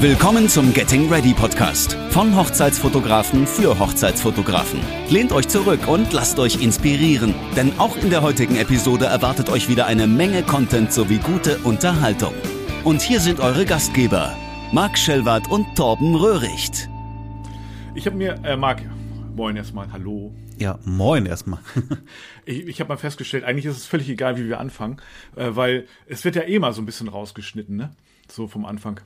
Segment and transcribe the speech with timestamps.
[0.00, 4.78] Willkommen zum Getting Ready Podcast von Hochzeitsfotografen für Hochzeitsfotografen.
[5.08, 9.70] Lehnt euch zurück und lasst euch inspirieren, denn auch in der heutigen Episode erwartet euch
[9.70, 12.34] wieder eine Menge Content sowie gute Unterhaltung.
[12.84, 14.36] Und hier sind eure Gastgeber,
[14.70, 16.90] Marc Schellwart und Torben Röhricht.
[17.94, 18.82] Ich habe mir, äh, Marc,
[19.34, 20.34] moin erstmal, hallo.
[20.58, 21.60] Ja, moin erstmal.
[22.44, 24.98] ich ich habe mal festgestellt, eigentlich ist es völlig egal, wie wir anfangen,
[25.36, 27.96] äh, weil es wird ja eh mal so ein bisschen rausgeschnitten, ne?
[28.30, 29.00] So vom Anfang.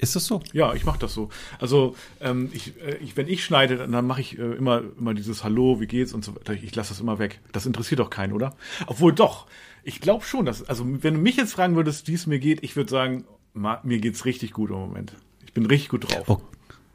[0.00, 0.42] Ist das so?
[0.54, 1.28] Ja, ich mache das so.
[1.58, 5.44] Also ähm, ich, äh, ich, wenn ich schneide, dann, mache ich äh, immer immer dieses
[5.44, 6.54] Hallo, wie geht's und so weiter.
[6.54, 7.40] Ich lasse das immer weg.
[7.52, 8.56] Das interessiert doch keinen, oder?
[8.86, 9.46] Obwohl doch.
[9.82, 12.62] Ich glaube schon, dass also wenn du mich jetzt fragen würdest, wie es mir geht,
[12.62, 15.16] ich würde sagen, ma, mir geht's richtig gut im Moment.
[15.44, 16.28] Ich bin richtig gut drauf.
[16.28, 16.40] Oh,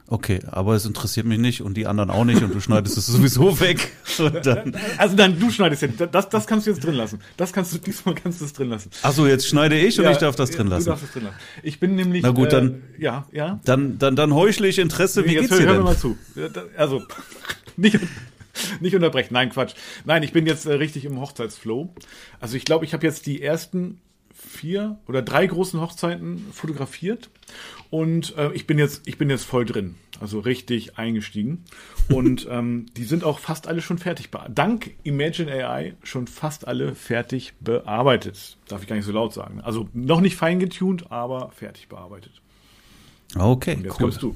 [0.07, 3.07] okay, aber es interessiert mich nicht und die anderen auch nicht und du schneidest es
[3.07, 3.91] sowieso weg.
[4.43, 5.95] Dann also dann du schneidest jetzt.
[6.11, 7.19] Das, das kannst du jetzt drin lassen.
[7.37, 8.89] Das kannst du diesmal kannst du es drin lassen.
[9.01, 10.85] Achso, jetzt schneide ich und ja, ich darf das drin lassen.
[10.85, 11.37] Du darfst es drin lassen.
[11.63, 12.23] Ich bin nämlich.
[12.23, 12.83] Na gut, dann.
[12.97, 13.59] Äh, ja, ja.
[13.65, 15.25] Dann, dann, dann heuchle ich Interesse.
[15.25, 15.75] Wie jetzt geht's hör, dir denn?
[15.75, 16.17] Hör mir mal zu.
[16.77, 17.03] Also
[17.75, 17.99] nicht.
[18.79, 19.73] Nicht unterbrechen, nein, Quatsch.
[20.05, 21.93] Nein, ich bin jetzt äh, richtig im Hochzeitsflow.
[22.39, 23.99] Also ich glaube, ich habe jetzt die ersten
[24.33, 27.29] vier oder drei großen Hochzeiten fotografiert
[27.95, 31.63] und äh, ich bin jetzt ich bin jetzt voll drin, also richtig eingestiegen
[32.13, 36.93] und ähm, die sind auch fast alle schon fertig dank Imagine AI schon fast alle
[36.93, 38.57] fertig bearbeitet.
[38.67, 39.61] Darf ich gar nicht so laut sagen.
[39.61, 42.41] Also noch nicht fein getuned, aber fertig bearbeitet.
[43.33, 43.97] Okay, und jetzt cool.
[43.97, 44.35] kommst du.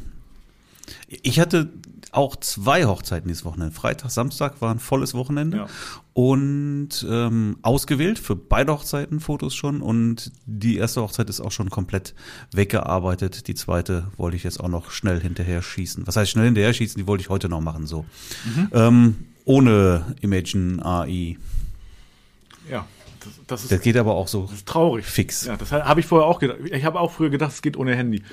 [1.08, 1.70] Ich hatte
[2.12, 3.73] auch zwei Hochzeiten dieses Wochenende.
[3.76, 5.68] Freitag, Samstag war ein volles Wochenende Ja.
[6.14, 11.70] und ähm, ausgewählt für beide Hochzeiten Fotos schon und die erste Hochzeit ist auch schon
[11.70, 12.16] komplett
[12.52, 13.48] weggearbeitet.
[13.48, 16.08] Die zweite wollte ich jetzt auch noch schnell hinterher schießen.
[16.08, 17.00] Was heißt schnell hinterher schießen?
[17.00, 18.06] Die wollte ich heute noch machen so.
[18.72, 21.38] Ähm, ohne Imagine AI.
[22.70, 22.86] Ja,
[23.20, 25.06] das, das ist Das geht aber auch so das ist traurig.
[25.06, 25.45] fix.
[25.45, 26.58] Ja, das habe ich vorher auch gedacht.
[26.71, 28.23] Ich habe auch früher gedacht, es geht ohne Handy.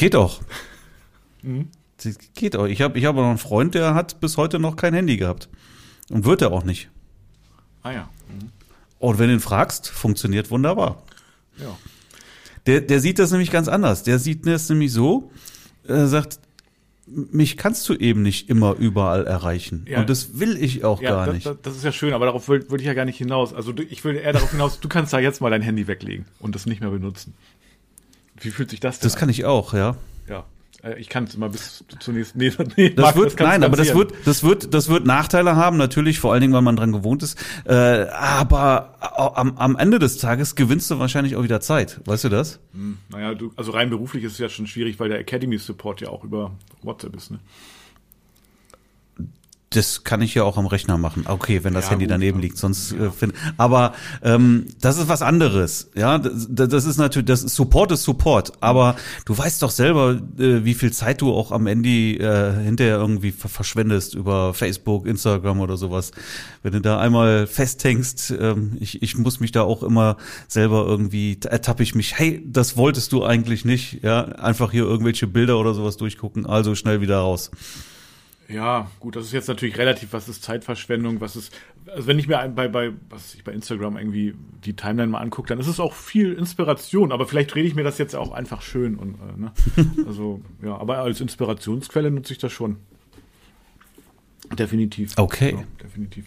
[0.00, 0.40] Geht auch.
[2.02, 2.64] Das Geht auch.
[2.64, 5.50] Ich habe ich hab noch einen Freund, der hat bis heute noch kein Handy gehabt.
[6.08, 6.88] Und wird er auch nicht.
[7.82, 8.08] Ah ja.
[8.98, 11.02] Und wenn du ihn fragst, funktioniert wunderbar.
[11.58, 11.76] Ja.
[12.64, 14.02] Der, der sieht das nämlich ganz anders.
[14.02, 15.30] Der sieht das nämlich so,
[15.86, 16.40] er sagt,
[17.06, 19.84] mich kannst du eben nicht immer überall erreichen.
[19.86, 20.00] Ja.
[20.00, 21.46] Und das will ich auch Ja, gar das, nicht.
[21.46, 23.52] das, das ist ja schön, aber darauf wollte wollte ich ja gar nicht hinaus.
[23.52, 26.54] Also ich will eher darauf hinaus, du kannst da jetzt mal dein Handy weglegen und
[26.54, 27.34] das nicht mehr benutzen.
[28.40, 29.90] Wie fühlt sich das denn das kann ich auch, ja.
[29.90, 29.96] an?
[30.28, 30.44] Ja.
[30.82, 32.36] Äh, Ich kann es immer bis zunächst.
[32.36, 35.56] Nee, nee, Das Marc, wird, kann's nein, aber das wird, das wird, das wird Nachteile
[35.56, 37.38] haben, natürlich, vor allen Dingen, weil man dran gewohnt ist.
[37.64, 37.74] Äh,
[38.08, 38.94] aber
[39.36, 42.00] am, am Ende des Tages gewinnst du wahrscheinlich auch wieder Zeit.
[42.04, 42.60] Weißt du das?
[42.72, 46.00] Hm, Naja, du, also rein beruflich ist es ja schon schwierig, weil der Academy Support
[46.00, 46.52] ja auch über
[46.82, 47.38] WhatsApp ist, ne?
[49.72, 51.26] Das kann ich ja auch am Rechner machen.
[51.28, 52.42] Okay, wenn das Ja, Handy gut, daneben ja.
[52.42, 55.90] liegt, sonst äh, find, aber ähm, das ist was anderes.
[55.94, 60.64] Ja, das, das ist natürlich das Support ist Support, aber du weißt doch selber, äh,
[60.64, 65.60] wie viel Zeit du auch am Handy äh, hinterher irgendwie ver verschwendest über Facebook, Instagram
[65.60, 66.10] oder sowas.
[66.64, 70.16] Wenn du da einmal festhängst, ähm, ich, ich muss mich da auch immer
[70.48, 75.28] selber irgendwie ertappe ich mich, hey, das wolltest du eigentlich nicht, ja, einfach hier irgendwelche
[75.28, 77.52] Bilder oder sowas durchgucken, also schnell wieder raus.
[78.50, 81.56] Ja, gut, das ist jetzt natürlich relativ, was ist Zeitverschwendung, was ist,
[81.86, 84.34] also wenn ich mir bei, bei, was ich bei Instagram irgendwie
[84.64, 87.84] die Timeline mal angucke, dann ist es auch viel Inspiration, aber vielleicht rede ich mir
[87.84, 89.52] das jetzt auch einfach schön und, äh, ne?
[90.06, 92.78] Also, ja, aber als Inspirationsquelle nutze ich das schon.
[94.52, 95.12] Definitiv.
[95.16, 95.52] Okay.
[95.52, 96.26] Ja, definitiv.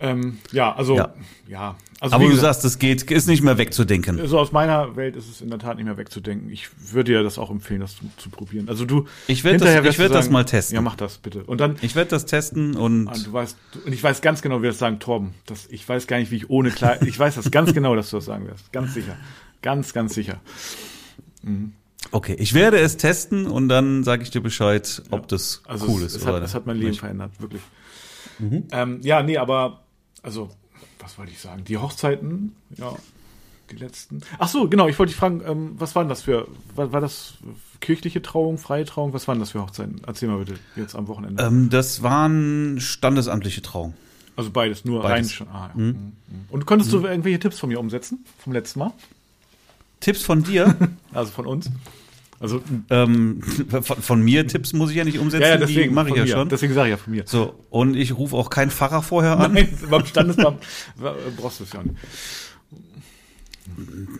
[0.00, 1.12] Ähm, ja, also, ja,
[1.48, 1.74] Ja.
[1.98, 4.24] also Aber wie du gesagt, sagst, es geht, ist nicht mehr wegzudenken.
[4.28, 6.50] so aus meiner Welt ist es in der Tat nicht mehr wegzudenken.
[6.50, 8.68] Ich würde dir das auch empfehlen, das zu, zu probieren.
[8.68, 10.76] Also du, Ich werd hinterher das- ich werd das mal testen.
[10.76, 11.42] Ja, mach das bitte.
[11.44, 14.40] Und dann, Ich werde das testen und Ah, du weißt, du, und ich weiß ganz
[14.40, 15.34] genau, wie wir das sagen, Torben.
[15.46, 17.02] Das, ich weiß gar nicht, wie ich ohne Kleid.
[17.02, 18.72] Ich weiß das ganz genau, dass du das sagen wirst.
[18.72, 19.16] Ganz sicher.
[19.62, 20.40] Ganz, ganz sicher.
[22.12, 26.02] okay, ich werde es testen und dann sage ich dir Bescheid, ob das Also cool
[26.02, 27.62] es, ist es oder hat, es hat mein Leben verändert, wirklich.
[28.70, 29.82] Ähm, ja, nee, aber
[30.22, 30.50] also,
[31.00, 31.64] was wollte ich sagen?
[31.64, 32.94] Die Hochzeiten, ja,
[33.70, 34.20] die letzten.
[34.38, 34.88] Ach so, genau.
[34.88, 36.48] Ich wollte dich fragen, ähm, was waren das für?
[36.74, 37.34] War, war das
[37.80, 39.12] kirchliche Trauung, freie Trauung?
[39.12, 40.00] Was waren das für Hochzeiten?
[40.06, 41.42] Erzähl mal bitte jetzt am Wochenende.
[41.42, 43.94] Ähm, das waren standesamtliche Trauungen.
[44.36, 45.16] also beides, nur beides.
[45.16, 45.48] rein schon.
[45.48, 45.80] Ah, ja.
[45.80, 46.12] Mhm.
[46.50, 48.92] Und konntest du irgendwelche Tipps von mir umsetzen vom letzten Mal?
[50.00, 50.76] Tipps von dir?
[51.12, 51.70] Also von uns?
[52.40, 53.42] Also ähm,
[53.82, 56.14] von, von mir Tipps muss ich ja nicht umsetzen, Ja, ja, die deswegen mache ich
[56.16, 56.28] ja mir.
[56.30, 56.48] schon.
[56.48, 57.24] Deswegen sage ich ja von mir.
[57.26, 59.54] So, und ich rufe auch keinen Pfarrer vorher an.
[59.54, 60.62] Nein, beim Standesamt
[61.36, 61.96] brauchst du es ja nicht.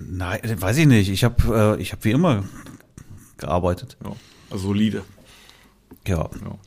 [0.01, 1.09] Nein, weiß ich nicht.
[1.11, 2.45] Ich habe äh, ich hab wie immer
[3.39, 3.97] gearbeitet.
[4.05, 4.13] Ja,
[4.51, 5.03] also solide.
[6.07, 6.29] Ja.
[6.43, 6.59] Ja.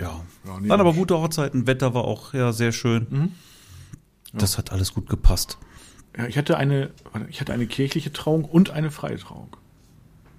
[0.00, 0.20] Ja.
[0.46, 3.06] Ja, nee, Waren aber gute Hochzeiten, Wetter war auch ja sehr schön.
[3.10, 3.32] Mhm.
[4.32, 5.58] Das hat alles gut gepasst.
[6.16, 6.90] ja, ich hatte eine,
[7.28, 9.56] ich hatte eine kirchliche Trauung und eine freie Trauung.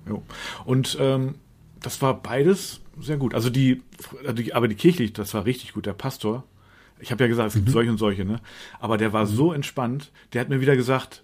[0.08, 0.24] Jo.
[0.66, 1.36] Und ähm,
[1.82, 3.34] das war beides sehr gut.
[3.34, 3.82] Also die,
[4.34, 5.86] die aber die kirchliche, das war richtig gut.
[5.86, 6.44] Der Pastor,
[7.00, 7.72] ich habe ja gesagt, es gibt mhm.
[7.72, 8.40] solche und solche, ne?
[8.80, 11.24] Aber der war so entspannt, der hat mir wieder gesagt,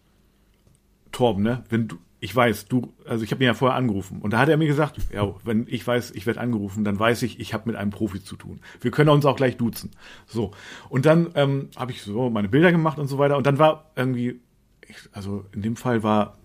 [1.12, 4.32] Torben, ne, wenn du, ich weiß, du, also ich habe ihn ja vorher angerufen und
[4.32, 7.40] da hat er mir gesagt, ja, wenn ich weiß, ich werde angerufen, dann weiß ich,
[7.40, 8.60] ich habe mit einem Profi zu tun.
[8.80, 9.92] Wir können uns auch gleich duzen.
[10.28, 10.52] So
[10.90, 13.92] und dann ähm, habe ich so meine Bilder gemacht und so weiter und dann war
[13.96, 14.40] irgendwie,
[15.12, 16.38] also in dem Fall war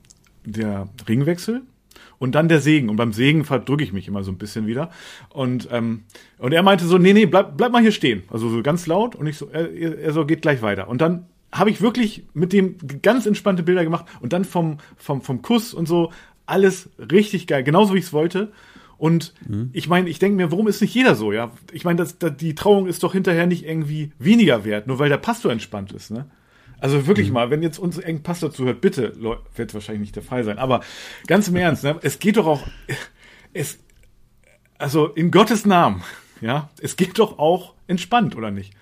[0.44, 1.62] der Ringwechsel
[2.18, 2.88] und dann der Segen.
[2.88, 4.90] Und beim Segen verdrücke ich mich immer so ein bisschen wieder.
[5.30, 6.04] Und, ähm,
[6.38, 8.22] und er meinte so, nee, nee, bleib, bleib mal hier stehen.
[8.30, 9.14] Also so ganz laut.
[9.14, 10.88] Und ich so, er, er so, geht gleich weiter.
[10.88, 15.22] Und dann habe ich wirklich mit dem ganz entspannte Bilder gemacht und dann vom, vom,
[15.22, 16.12] vom Kuss und so
[16.44, 18.52] alles richtig geil, genauso wie ich es wollte.
[18.98, 19.70] Und mhm.
[19.72, 21.52] ich meine, ich denke mir, warum ist nicht jeder so, ja?
[21.72, 25.10] Ich meine, das, das, die Trauung ist doch hinterher nicht irgendwie weniger wert, nur weil
[25.10, 26.26] der Pastor entspannt ist, ne?
[26.86, 27.34] Also wirklich mhm.
[27.34, 29.12] mal, wenn jetzt uns irgendein Pastor zuhört, bitte,
[29.56, 30.82] wird wahrscheinlich nicht der Fall sein, aber
[31.26, 31.98] ganz im Ernst, ne?
[32.02, 32.64] Es geht doch auch,
[33.52, 33.80] es,
[34.78, 36.04] also in Gottes Namen,
[36.40, 36.70] ja?
[36.80, 38.72] Es geht doch auch entspannt, oder nicht?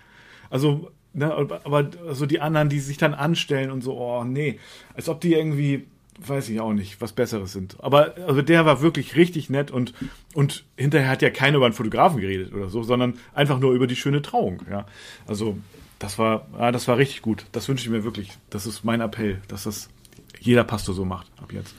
[0.51, 4.59] Also Ne, aber so die anderen, die sich dann anstellen und so, oh nee,
[4.95, 5.87] als ob die irgendwie,
[6.19, 7.77] weiß ich auch nicht, was Besseres sind.
[7.79, 9.95] Aber also der war wirklich richtig nett und,
[10.35, 13.87] und hinterher hat ja keiner über einen Fotografen geredet oder so, sondern einfach nur über
[13.87, 14.63] die schöne Trauung.
[14.69, 14.87] Ja,
[15.25, 15.57] also
[16.05, 17.47] das war, ja, das war richtig gut.
[17.53, 18.31] Das wünsche ich mir wirklich.
[18.51, 19.89] Das ist mein Appell, dass das
[20.39, 21.75] jeder Pastor so macht ab jetzt.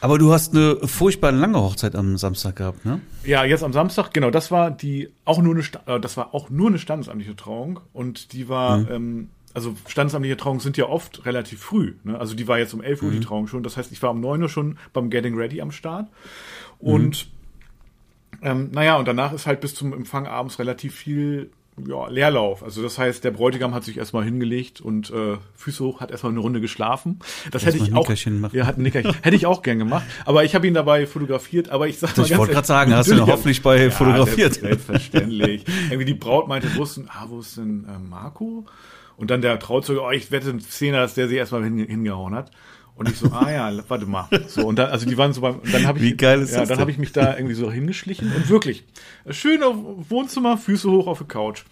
[0.00, 3.00] Aber du hast eine furchtbar lange Hochzeit am Samstag gehabt, ne?
[3.24, 4.30] Ja, jetzt am Samstag, genau.
[4.30, 8.32] Das war die auch nur eine, äh, das war auch nur eine standesamtliche Trauung und
[8.32, 8.86] die war, mhm.
[8.90, 11.94] ähm, also standesamtliche Trauungen sind ja oft relativ früh.
[12.04, 12.16] Ne?
[12.20, 13.12] Also die war jetzt um 11 Uhr mhm.
[13.14, 13.64] die Trauung schon.
[13.64, 16.08] Das heißt, ich war um 9 Uhr schon beim Getting Ready am Start
[16.78, 17.26] und
[18.32, 18.46] mhm.
[18.46, 21.50] ähm, naja, und danach ist halt bis zum Empfang abends relativ viel
[21.86, 22.62] ja, Leerlauf.
[22.62, 26.32] Also das heißt, der Bräutigam hat sich erstmal hingelegt und äh, Füße hoch, hat erstmal
[26.32, 27.18] eine Runde geschlafen.
[27.50, 28.08] Das Erst hätte ich auch.
[28.52, 29.14] Ja, hat ein Nickerchen.
[29.22, 30.04] hätte ich auch gern gemacht.
[30.24, 31.68] Aber ich habe ihn dabei fotografiert.
[31.68, 34.54] Aber ich sag mal Ich wollte gerade sagen, hast du ihn hoffentlich bei ja, fotografiert?
[34.54, 35.64] Selbstverständlich.
[35.90, 38.66] Irgendwie die Braut meinte, wussten, ah, wo ist denn äh, Marco?
[39.16, 42.50] Und dann der Trauzeuge, oh, ich wette, Szene, dass der sie erstmal hingehauen hat.
[42.96, 44.26] Und ich so, ah ja, warte mal.
[44.48, 46.60] So, und dann, also die waren so beim, dann habe ich, Wie geil ist ja,
[46.60, 48.84] das dann habe ich mich da irgendwie so hingeschlichen und wirklich,
[49.28, 49.76] schön auf
[50.08, 51.64] Wohnzimmer, Füße hoch auf der Couch.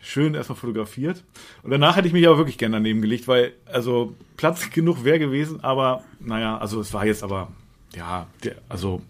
[0.00, 1.24] Schön erstmal fotografiert.
[1.64, 5.18] Und danach hätte ich mich aber wirklich gerne daneben gelegt, weil, also, Platz genug wäre
[5.18, 7.50] gewesen, aber, naja, also es war jetzt aber,
[7.96, 9.02] ja, der, also,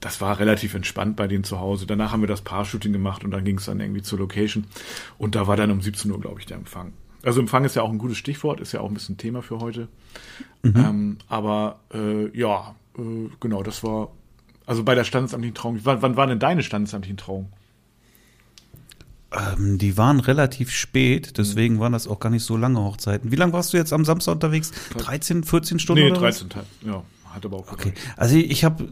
[0.00, 1.86] das war relativ entspannt bei denen zu Hause.
[1.86, 4.64] Danach haben wir das Paar-Shooting gemacht und dann ging es dann irgendwie zur Location.
[5.18, 6.92] Und da war dann um 17 Uhr, glaube ich, der Empfang.
[7.22, 9.60] Also Empfang ist ja auch ein gutes Stichwort, ist ja auch ein bisschen Thema für
[9.60, 9.88] heute.
[10.62, 10.76] Mhm.
[10.76, 14.10] Ähm, aber äh, ja, äh, genau, das war
[14.66, 15.80] also bei der standesamtlichen Trauung.
[15.84, 17.52] Wann, wann waren denn deine standesamtlichen Trauungen?
[19.32, 23.32] Ähm, die waren relativ spät, deswegen waren das auch gar nicht so lange Hochzeiten.
[23.32, 24.72] Wie lange warst du jetzt am Samstag unterwegs?
[24.98, 26.04] 13, 14 Stunden?
[26.04, 26.48] Nee, 13,
[26.84, 28.88] ja, hat aber auch Okay, also ich habe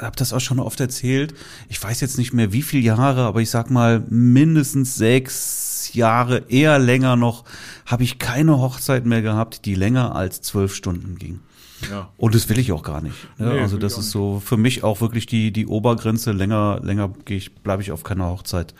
[0.00, 1.34] hab das auch schon oft erzählt.
[1.68, 6.44] Ich weiß jetzt nicht mehr wie viele Jahre, aber ich sag mal mindestens sechs, Jahre,
[6.48, 7.44] eher länger noch,
[7.86, 11.40] habe ich keine Hochzeit mehr gehabt, die länger als zwölf Stunden ging.
[11.88, 12.10] Ja.
[12.16, 13.16] Und das will ich auch gar nicht.
[13.38, 13.54] Ne?
[13.54, 16.32] Nee, also das ist so für mich auch wirklich die, die Obergrenze.
[16.32, 18.74] Länger, länger gehe ich, bleibe ich auf keiner Hochzeit.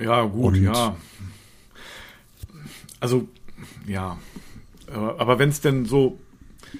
[0.00, 0.96] Ja, gut, Und ja.
[3.00, 3.28] Also,
[3.86, 4.18] ja.
[4.90, 6.18] Aber wenn es denn so,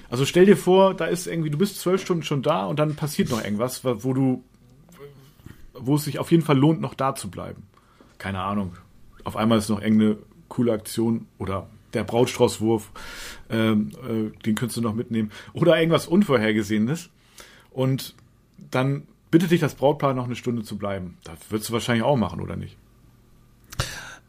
[0.09, 2.95] also stell dir vor, da ist irgendwie, du bist zwölf Stunden schon da und dann
[2.95, 4.43] passiert noch irgendwas, wo du,
[5.73, 7.63] wo es sich auf jeden Fall lohnt, noch da zu bleiben.
[8.17, 8.73] Keine Ahnung
[9.29, 10.17] auf einmal ist noch irgendeine
[10.47, 12.91] coole Aktion oder der Brautstraußwurf,
[13.51, 15.31] ähm, äh, den könntest du noch mitnehmen.
[15.53, 17.11] Oder irgendwas Unvorhergesehenes.
[17.69, 18.15] Und
[18.71, 21.17] dann bittet dich das Brautpaar noch eine Stunde zu bleiben.
[21.23, 22.75] Das würdest du wahrscheinlich auch machen, oder nicht?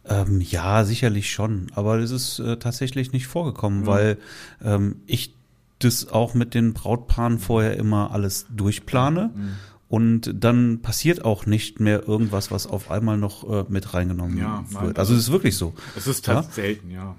[0.04, 1.68] Ähm, ja, sicherlich schon.
[1.74, 3.86] Aber das ist äh, tatsächlich nicht vorgekommen, mhm.
[3.86, 4.18] weil
[4.62, 5.34] ähm, ich
[5.78, 9.30] das auch mit den Brautpaaren vorher immer alles durchplane.
[9.34, 9.56] Mhm
[9.90, 14.64] und dann passiert auch nicht mehr irgendwas, was auf einmal noch äh, mit reingenommen ja,
[14.70, 15.00] nein, wird.
[15.00, 15.74] Also es ist wirklich so.
[15.96, 16.44] Es ist ja?
[16.44, 17.16] selten, ja.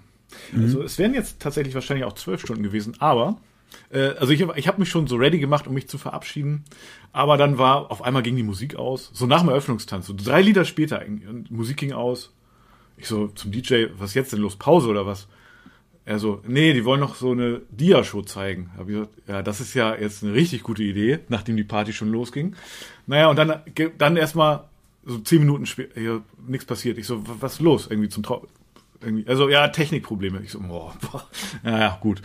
[0.53, 0.63] Mhm.
[0.63, 3.35] Also es wären jetzt tatsächlich wahrscheinlich auch zwölf Stunden gewesen, aber
[3.91, 6.63] äh, also ich, ich habe mich schon so ready gemacht, um mich zu verabschieden,
[7.11, 10.41] aber dann war auf einmal ging die Musik aus, so nach dem Eröffnungstanz, so drei
[10.41, 11.01] Lieder später,
[11.49, 12.31] Musik ging aus.
[12.95, 14.55] Ich so zum DJ, was ist jetzt denn los?
[14.55, 15.27] Pause oder was?
[16.03, 18.71] Er so, nee, die wollen noch so eine Dia-Show zeigen.
[18.75, 21.93] Hab ich gesagt, ja, das ist ja jetzt eine richtig gute Idee, nachdem die Party
[21.93, 22.55] schon losging.
[23.05, 23.61] Naja, und dann,
[23.97, 24.63] dann erstmal
[25.05, 26.97] so zehn Minuten später, nichts passiert.
[26.97, 27.87] Ich so, was ist los?
[27.89, 28.47] Irgendwie zum Trau
[29.03, 30.41] irgendwie, also ja, Technikprobleme.
[30.43, 31.27] Ich so, boah, boah.
[31.63, 32.21] ja, ja, gut.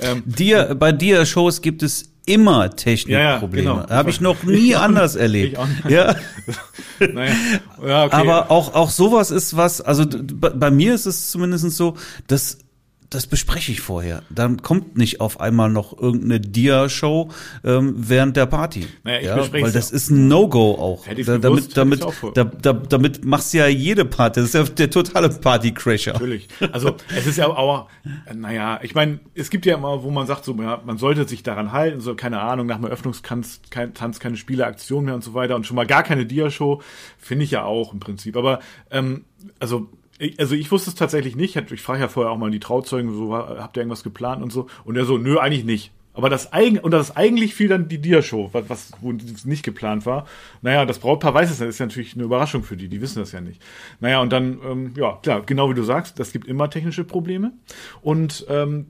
[0.00, 3.68] Ähm, dir, bei dir Shows gibt es immer Technikprobleme.
[3.68, 3.90] Ja, ja, genau.
[3.90, 5.52] Habe ich noch nie anders erlebt.
[5.52, 5.88] Ich auch nicht.
[5.88, 6.14] Ja.
[7.00, 7.34] naja.
[7.84, 8.16] ja okay.
[8.16, 9.80] Aber auch auch sowas ist was.
[9.80, 12.58] Also bei mir ist es zumindest so, dass
[13.10, 14.22] das bespreche ich vorher.
[14.28, 17.30] Dann kommt nicht auf einmal noch irgendeine Dia-Show
[17.64, 18.86] ähm, während der Party.
[19.02, 21.06] Naja, ich ja, bespreche weil das ist ein No-Go auch.
[21.06, 24.40] Hätte ich's Da, gewusst, damit, damit, vor- da, da, damit machst du ja jede Party.
[24.40, 26.12] Das ist ja der totale Party-Crasher.
[26.12, 26.48] Natürlich.
[26.72, 27.88] Also es ist ja auch,
[28.26, 31.26] äh, naja, ich meine, es gibt ja immer, wo man sagt, so, ja, man sollte
[31.26, 35.24] sich daran halten, so, keine Ahnung, nach dem Eröffnungstanz kein, Tanz keine Spieleaktion mehr und
[35.24, 36.82] so weiter und schon mal gar keine Dia-Show,
[37.18, 38.36] finde ich ja auch im Prinzip.
[38.36, 38.60] Aber
[38.90, 39.24] ähm,
[39.60, 39.97] also ich,
[40.38, 41.56] also ich wusste es tatsächlich nicht.
[41.56, 44.66] Ich, frage ja vorher auch mal die Trauzeugen, so habt ihr irgendwas geplant und so.
[44.84, 45.92] Und er so, nö, eigentlich nicht.
[46.18, 50.26] Aber das eigen und das eigentlich fiel dann die Dia-Show, was, was nicht geplant war.
[50.62, 53.00] Naja, das Brautpaar weiß es ja, das ist ja natürlich eine Überraschung für die, die
[53.00, 53.62] wissen das ja nicht.
[54.00, 57.52] Naja, und dann, ähm, ja, klar, genau wie du sagst, das gibt immer technische Probleme.
[58.02, 58.86] Und ähm,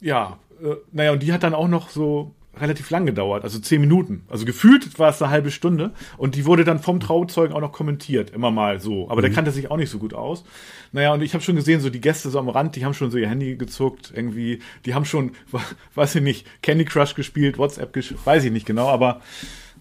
[0.00, 3.80] ja, äh, naja, und die hat dann auch noch so relativ lang gedauert, also zehn
[3.80, 4.22] Minuten.
[4.28, 7.72] Also gefühlt war es eine halbe Stunde und die wurde dann vom Trauzeugen auch noch
[7.72, 9.08] kommentiert, immer mal so.
[9.08, 10.44] Aber der kannte sich auch nicht so gut aus.
[10.92, 13.10] Naja, und ich habe schon gesehen, so die Gäste so am Rand, die haben schon
[13.10, 15.32] so ihr Handy gezuckt, irgendwie, die haben schon,
[15.94, 19.20] weiß ich nicht, Candy Crush gespielt, WhatsApp gespielt, weiß ich nicht genau, aber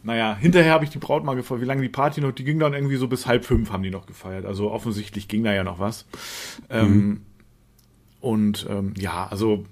[0.04, 2.60] naja, hinterher habe ich die Braut mal gefragt, wie lange die Party noch, die ging
[2.60, 4.46] dann irgendwie so bis halb fünf haben die noch gefeiert.
[4.46, 6.06] Also offensichtlich ging da ja noch was.
[6.70, 7.22] Ähm,
[8.22, 9.66] und ähm, ja, also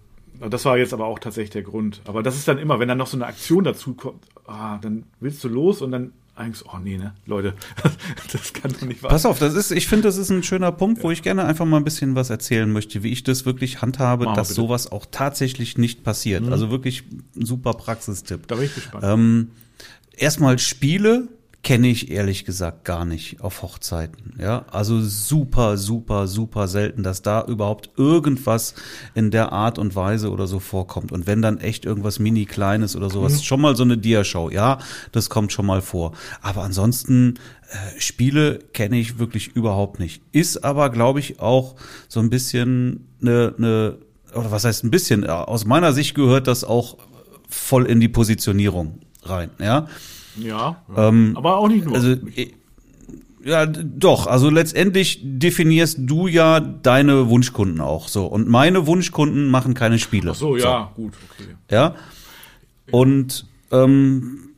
[0.50, 2.02] das war jetzt aber auch tatsächlich der Grund.
[2.06, 5.04] Aber das ist dann immer, wenn dann noch so eine Aktion dazu kommt, ah, dann
[5.20, 7.56] willst du los und dann eigentlich, oh nee, ne, Leute,
[8.32, 10.72] das kann doch nicht wahr Pass auf, das ist, ich finde, das ist ein schöner
[10.72, 13.82] Punkt, wo ich gerne einfach mal ein bisschen was erzählen möchte, wie ich das wirklich
[13.82, 14.62] handhabe, Mach mal dass bitte.
[14.62, 16.48] sowas auch tatsächlich nicht passiert.
[16.50, 17.04] Also wirklich
[17.36, 18.48] ein super Praxistipp.
[18.48, 19.04] Da bin ich gespannt.
[19.04, 19.52] Ähm,
[20.16, 21.28] erstmal Spiele
[21.68, 24.36] kenne ich ehrlich gesagt gar nicht auf Hochzeiten.
[24.40, 28.74] Ja, also super, super, super selten, dass da überhaupt irgendwas
[29.16, 31.12] in der Art und Weise oder so vorkommt.
[31.12, 34.80] Und wenn dann echt irgendwas mini kleines oder sowas, schon mal so eine Diashow, ja,
[35.12, 36.14] das kommt schon mal vor.
[36.42, 37.34] Aber ansonsten
[37.70, 40.22] äh, Spiele kenne ich wirklich überhaupt nicht.
[40.32, 41.76] Ist aber, glaube ich, auch
[42.08, 43.98] so ein bisschen eine, eine
[44.34, 45.28] oder was heißt ein bisschen?
[45.28, 46.98] Aus meiner Sicht gehört das auch
[47.50, 49.50] voll in die Positionierung rein.
[49.60, 49.88] Ja,
[50.38, 51.14] ja, ja.
[51.36, 51.96] aber auch nicht nur.
[51.96, 52.52] also äh,
[53.44, 54.28] ja, doch.
[54.28, 58.26] Also letztendlich definierst du ja deine Wunschkunden auch so.
[58.26, 60.32] Und meine Wunschkunden machen keine Spiele.
[60.32, 61.56] Ach so, ja, gut, okay.
[61.72, 61.96] Ja.
[62.92, 64.50] Und ähm,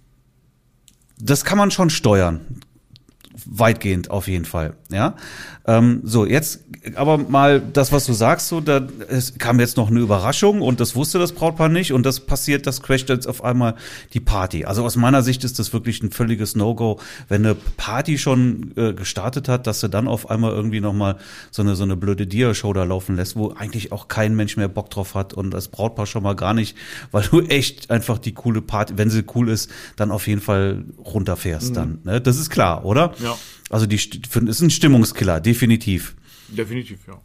[1.19, 2.41] das kann man schon steuern.
[3.51, 4.75] Weitgehend auf jeden Fall.
[4.91, 5.15] Ja.
[5.65, 6.65] Ähm, so, jetzt
[6.95, 10.79] aber mal das, was du sagst, so, da es kam jetzt noch eine Überraschung und
[10.79, 13.75] das wusste das Brautpaar nicht und das passiert, das crasht jetzt auf einmal
[14.13, 14.65] die Party.
[14.65, 18.93] Also aus meiner Sicht ist das wirklich ein völliges No-Go, wenn eine Party schon äh,
[18.93, 21.17] gestartet hat, dass du dann auf einmal irgendwie nochmal
[21.49, 24.67] so eine, so eine blöde Dia-Show da laufen lässt, wo eigentlich auch kein Mensch mehr
[24.67, 26.77] Bock drauf hat und das Brautpaar schon mal gar nicht,
[27.11, 30.85] weil du echt einfach die coole Party, wenn sie cool ist, dann auf jeden Fall
[31.03, 31.99] runterfährst dann.
[32.03, 32.21] Ne?
[32.21, 33.13] Das ist klar, oder?
[33.23, 33.38] Ja.
[33.69, 36.15] Also die ist ein Stimmungskiller, definitiv.
[36.49, 37.19] Definitiv, ja.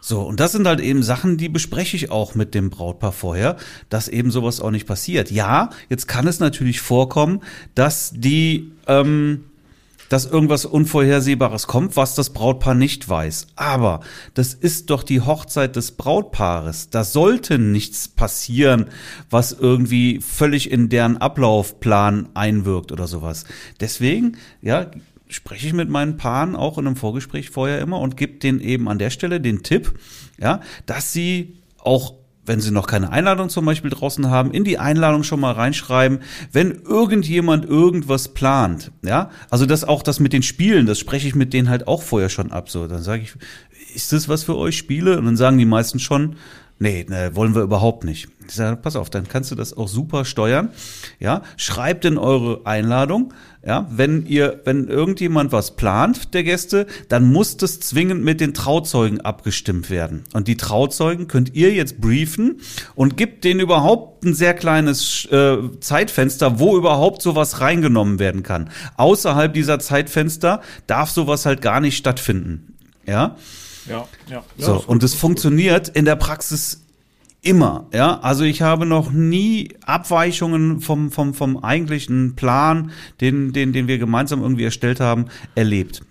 [0.00, 3.56] So, und das sind halt eben Sachen, die bespreche ich auch mit dem Brautpaar vorher,
[3.88, 5.30] dass eben sowas auch nicht passiert.
[5.30, 7.40] Ja, jetzt kann es natürlich vorkommen,
[7.74, 9.44] dass die, ähm,
[10.08, 13.48] dass irgendwas Unvorhersehbares kommt, was das Brautpaar nicht weiß.
[13.56, 14.00] Aber
[14.34, 16.88] das ist doch die Hochzeit des Brautpaares.
[16.90, 18.86] Da sollte nichts passieren,
[19.28, 23.44] was irgendwie völlig in deren Ablaufplan einwirkt oder sowas.
[23.80, 24.90] Deswegen, ja,
[25.28, 28.88] spreche ich mit meinen Paaren auch in einem Vorgespräch vorher immer und gebe denen eben
[28.88, 29.98] an der Stelle den Tipp,
[30.38, 32.14] ja, dass sie auch
[32.48, 36.20] wenn sie noch keine Einladung zum Beispiel draußen haben, in die Einladung schon mal reinschreiben,
[36.50, 41.34] wenn irgendjemand irgendwas plant, ja, also das auch das mit den Spielen, das spreche ich
[41.34, 43.34] mit denen halt auch vorher schon ab, so, dann sage ich,
[43.94, 45.18] ist das was für euch Spiele?
[45.18, 46.36] Und dann sagen die meisten schon,
[46.78, 48.28] nee, ne, wollen wir überhaupt nicht.
[48.46, 50.70] Ich sage, pass auf, dann kannst du das auch super steuern,
[51.18, 53.34] ja, schreibt in eure Einladung,
[53.66, 58.54] ja, wenn ihr, wenn irgendjemand was plant, der Gäste, dann muss das zwingend mit den
[58.54, 60.24] Trauzeugen abgestimmt werden.
[60.32, 62.60] Und die Trauzeugen könnt ihr jetzt briefen
[62.94, 68.70] und gibt denen überhaupt ein sehr kleines äh, Zeitfenster, wo überhaupt sowas reingenommen werden kann.
[68.96, 72.74] Außerhalb dieser Zeitfenster darf sowas halt gar nicht stattfinden.
[73.06, 73.36] Ja.
[73.88, 74.44] Ja, ja.
[74.56, 76.84] ja So, gut, und es funktioniert in der Praxis
[77.42, 78.18] immer, ja.
[78.20, 82.90] Also ich habe noch nie Abweichungen vom, vom, vom eigentlichen Plan,
[83.20, 86.02] den, den, den wir gemeinsam irgendwie erstellt haben, erlebt.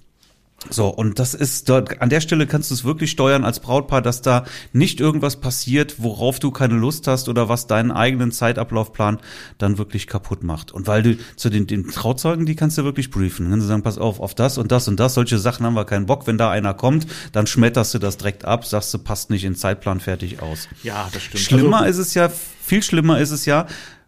[0.70, 4.02] So, und das ist dort, an der Stelle kannst du es wirklich steuern als Brautpaar,
[4.02, 9.20] dass da nicht irgendwas passiert, worauf du keine Lust hast oder was deinen eigenen Zeitablaufplan
[9.58, 10.72] dann wirklich kaputt macht.
[10.72, 13.50] Und weil du zu den, den Trauzeugen, die kannst du wirklich briefen.
[13.50, 15.86] Kannst du sagen, pass auf, auf das und das und das, solche Sachen haben wir
[15.86, 16.28] keinen Bock.
[16.28, 19.54] Wenn da einer kommt, dann schmetterst du das direkt ab, sagst du, passt nicht in
[19.54, 20.68] den Zeitplan fertig aus.
[20.84, 21.44] Ja, das stimmt.
[21.44, 23.68] Schlimmer Also, ist es ja, viel schlimmer ist es ja,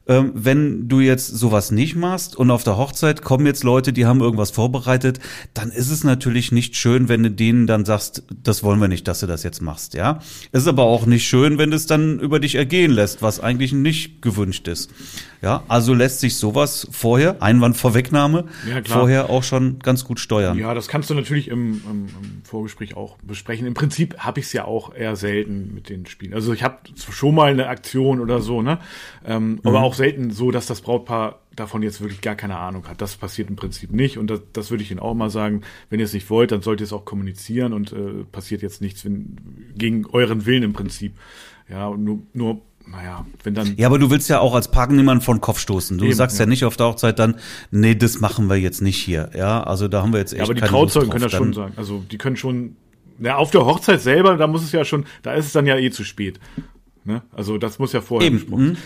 [0.09, 4.07] ähm, wenn du jetzt sowas nicht machst und auf der Hochzeit kommen jetzt Leute, die
[4.07, 5.19] haben irgendwas vorbereitet,
[5.53, 9.07] dann ist es natürlich nicht schön, wenn du denen dann sagst, das wollen wir nicht,
[9.07, 10.19] dass du das jetzt machst, ja.
[10.51, 13.39] Es ist aber auch nicht schön, wenn du es dann über dich ergehen lässt, was
[13.39, 14.89] eigentlich nicht gewünscht ist.
[15.41, 20.57] Ja, also lässt sich sowas vorher, Einwandvorwegnahme, Ja, vorher auch schon ganz gut steuern.
[20.57, 23.65] Ja, das kannst du natürlich im, im, im Vorgespräch auch besprechen.
[23.65, 26.33] Im Prinzip habe ich es ja auch eher selten mit den Spielen.
[26.33, 28.79] Also ich habe schon mal eine Aktion oder so, ne?
[29.25, 33.01] Ähm, Aber auch selten so, dass das Brautpaar davon jetzt wirklich gar keine Ahnung hat.
[33.01, 34.17] Das passiert im Prinzip nicht.
[34.17, 35.61] Und das, das würde ich Ihnen auch mal sagen.
[35.89, 38.81] Wenn ihr es nicht wollt, dann sollt ihr es auch kommunizieren und äh, passiert jetzt
[38.81, 39.35] nichts wenn,
[39.75, 41.13] gegen euren Willen im Prinzip.
[41.69, 43.75] Ja, nur, nur, naja, wenn dann.
[43.77, 45.97] Ja, aber du willst ja auch als Paaren niemanden von den Kopf stoßen.
[45.97, 46.45] Du Eben, sagst ja.
[46.45, 46.49] ja.
[46.49, 47.35] nicht auf der Hochzeit dann,
[47.69, 49.29] nee, das machen wir jetzt nicht hier.
[49.35, 51.73] Ja, also da haben wir jetzt echt Ja, aber die Trauzeugen können das schon sagen.
[51.75, 52.77] Also die können schon.
[53.19, 55.77] Na, auf der Hochzeit selber, da muss es ja schon, da ist es dann ja
[55.77, 56.39] eh zu spät.
[57.03, 57.21] Ne?
[57.31, 58.77] Also das muss ja vorher Eben, besprochen.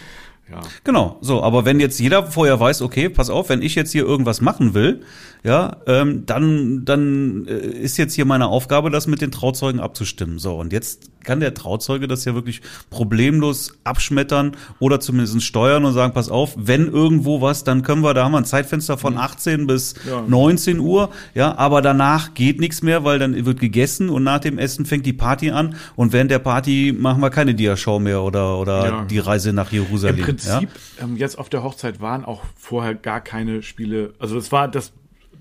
[0.50, 0.60] Ja.
[0.84, 4.04] Genau, so, aber wenn jetzt jeder vorher weiß, okay, pass auf, wenn ich jetzt hier
[4.04, 5.04] irgendwas machen will,
[5.44, 10.40] ja, ähm, dann, dann äh, ist jetzt hier meine Aufgabe, das mit den Trauzeugen abzustimmen.
[10.40, 15.94] So, und jetzt kann der Trauzeuge das ja wirklich problemlos abschmettern oder zumindest steuern und
[15.94, 19.18] sagen, pass auf, wenn irgendwo was, dann können wir, da haben wir ein Zeitfenster von
[19.18, 20.22] 18 bis Ja.
[20.28, 24.58] 19 Uhr, ja, aber danach geht nichts mehr, weil dann wird gegessen und nach dem
[24.58, 28.60] Essen fängt die Party an und während der Party machen wir keine Diashow mehr oder,
[28.60, 29.06] oder Ja.
[29.06, 30.18] die Reise nach Jerusalem.
[30.18, 31.04] Im Prinzip, ja?
[31.04, 34.14] ähm, jetzt auf der Hochzeit waren auch vorher gar keine Spiele.
[34.20, 34.92] Also es war das,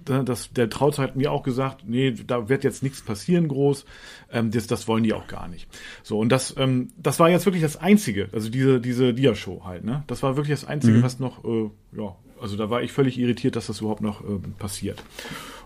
[0.04, 3.84] das der Trauzeuge hat mir auch gesagt, nee, da wird jetzt nichts passieren groß.
[4.32, 5.68] Ähm, das, das wollen die auch gar nicht.
[6.02, 8.28] So und das, ähm, das war jetzt wirklich das Einzige.
[8.32, 9.84] Also diese diese Dia-Show halt.
[9.84, 11.02] Ne, das war wirklich das Einzige, Mhm.
[11.02, 14.38] was noch, äh, ja, also da war ich völlig irritiert, dass das überhaupt noch äh,
[14.58, 15.02] passiert.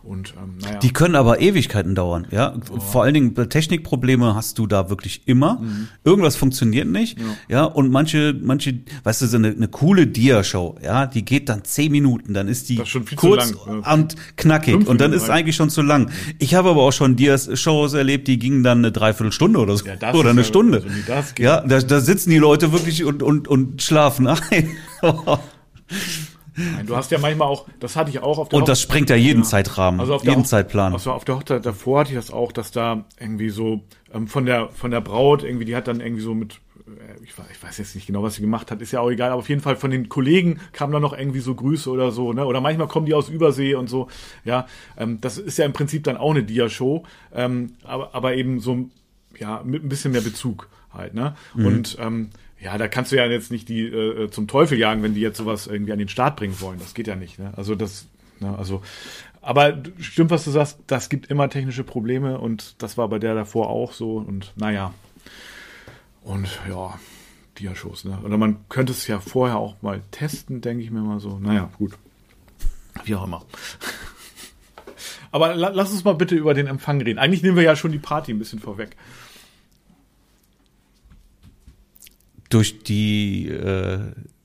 [0.03, 0.79] Und ähm, naja.
[0.79, 2.55] Die können aber Ewigkeiten dauern, ja.
[2.93, 5.59] Vor allen Dingen Technikprobleme hast du da wirklich immer.
[5.59, 5.89] Mhm.
[6.05, 7.19] Irgendwas funktioniert nicht,
[7.49, 7.65] ja.
[7.65, 11.91] Und manche, manche, weißt du, so eine, eine coole Dia-Show, ja, die geht dann zehn
[11.91, 13.93] Minuten, dann ist die ist kurz ja.
[13.93, 15.41] und knackig Fünf und dann Minuten ist reicht.
[15.41, 16.11] eigentlich schon zu lang.
[16.39, 20.15] Ich habe aber auch schon Dia-Shows erlebt, die gingen dann eine Dreiviertelstunde oder so Ja,
[20.15, 20.85] oder eine ja- Stunde.
[21.09, 24.71] also ja, da, da sitzen die Leute wirklich und und und schlafen ein.
[26.57, 29.11] Nein, du hast ja manchmal auch, das hatte ich auch auf der Und das sprengt
[29.11, 30.93] ja jeden Zeitrahmen, Also auf jeden Hoch- Zeitplan.
[30.93, 34.47] Also auf der Hochzeit davor hatte ich das auch, dass da irgendwie so ähm, von
[34.47, 37.63] der von der Braut irgendwie, die hat dann irgendwie so mit äh, ich weiß, ich
[37.63, 39.61] weiß jetzt nicht genau, was sie gemacht hat, ist ja auch egal, aber auf jeden
[39.61, 42.47] Fall von den Kollegen kamen dann noch irgendwie so Grüße oder so, ne?
[42.47, 44.09] Oder manchmal kommen die aus Übersee und so.
[44.45, 44.67] Ja,
[44.97, 48.89] ähm, das ist ja im Prinzip dann auch eine Dia-Show, ähm, aber, aber eben so
[49.39, 51.35] ja mit ein bisschen mehr Bezug halt, ne?
[51.55, 55.15] Und ähm, ja, da kannst du ja jetzt nicht die äh, zum Teufel jagen, wenn
[55.15, 56.79] die jetzt sowas irgendwie an den Start bringen wollen.
[56.79, 57.53] Das geht ja nicht, ne?
[57.57, 58.07] Also das,
[58.41, 58.83] ne, also
[59.47, 63.35] aber stimmt, was du sagst, das gibt immer technische Probleme und das war bei der
[63.37, 64.93] davor auch so und naja.
[66.25, 66.99] Und ja,
[67.59, 68.19] Dia-Shows, ne?
[68.25, 71.39] Oder man könnte es ja vorher auch mal testen, denke ich mir mal so.
[71.39, 71.97] Naja, gut.
[73.05, 73.45] Wie auch immer.
[75.31, 77.21] Aber la lass uns mal bitte über den Empfang reden.
[77.21, 78.97] Eigentlich nehmen wir ja schon die Party ein bisschen vorweg.
[82.49, 83.99] Durch die äh,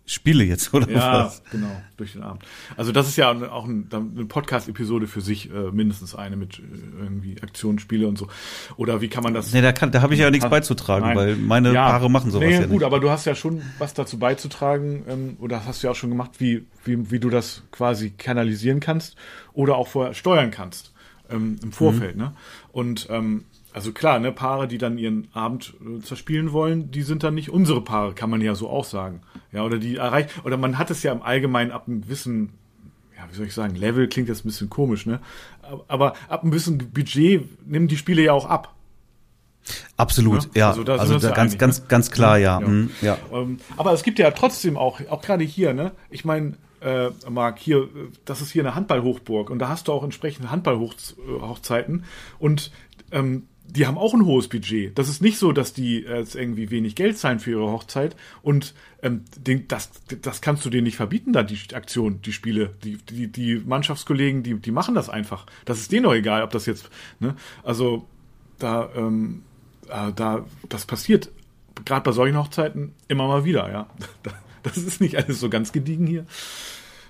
[0.06, 1.42] Spiele jetzt, oder Ja, was?
[1.52, 2.44] genau, durch den Abend.
[2.76, 6.62] Also das ist ja auch ein, eine Podcast-Episode für sich, äh, mindestens eine mit äh,
[7.00, 8.28] irgendwie Aktionsspiele und so.
[8.76, 9.54] Oder wie kann man das...
[9.54, 11.16] Nee, da, kann, da habe ich ja nichts Hast- beizutragen, Nein.
[11.16, 11.88] weil meine Ja.
[11.92, 12.84] Paare machen sowas nee, ja gut, nicht.
[12.84, 16.10] aber du hast ja schon was dazu beizutragen, ähm, oder hast du ja auch schon
[16.10, 19.16] gemacht, wie, wie, wie du das quasi kanalisieren kannst
[19.54, 20.92] oder auch vorher steuern kannst
[21.30, 22.16] ähm, im Vorfeld.
[22.18, 22.22] Mhm.
[22.22, 22.34] Ne?
[22.74, 27.23] Und ähm, also klar, ne, Paare, die dann ihren Abend äh, zerspielen wollen, die sind
[27.23, 29.21] dann nicht unsere Paare, kann man ja so auch sagen.
[29.51, 32.53] Ja, oder die erreicht, oder man hat es ja im Allgemeinen ab einem gewissen
[33.17, 35.19] ja, wie soll ich sagen, Level klingt jetzt ein bisschen komisch, ne?
[35.88, 38.73] Aber- ab einem gewissen Budget nehmen die Spiele ja auch ab.
[39.95, 40.49] Absolut, Ne?
[40.55, 40.69] ja.
[40.69, 41.86] Also da Also, da ja ganz, ganz, ne?
[41.88, 42.60] ganz klar, ja.
[42.60, 42.67] Ja.
[42.67, 43.17] mhm, ja.
[43.31, 45.91] Ähm, aber es gibt ja trotzdem auch, auch gerade hier, ne?
[46.10, 47.88] Ich meine, äh, Marc, hier, äh,
[48.25, 52.05] das ist hier eine Handballhochburg und da hast du auch entsprechende Handballhochzeiten
[52.39, 52.71] und
[53.12, 53.43] ähm,
[53.75, 54.97] die haben auch ein hohes Budget.
[54.97, 58.15] Das ist nicht so, dass die äh, jetzt irgendwie wenig Geld zahlen für ihre Hochzeit
[58.41, 62.75] und ähm, den, das, das kannst du denen nicht verbieten, da die Aktion, die Spiele,
[62.84, 65.45] die, die, die Mannschaftskollegen, die, die machen das einfach.
[65.65, 67.36] Das ist denen doch egal, ob das jetzt, ne?
[67.63, 68.05] Also
[68.60, 69.43] da, ähm,
[69.89, 71.29] äh, da, das passiert
[71.86, 73.88] gerade bei solchen Hochzeiten immer mal wieder, ja.
[74.63, 76.27] Das ist nicht alles so ganz gediegen hier.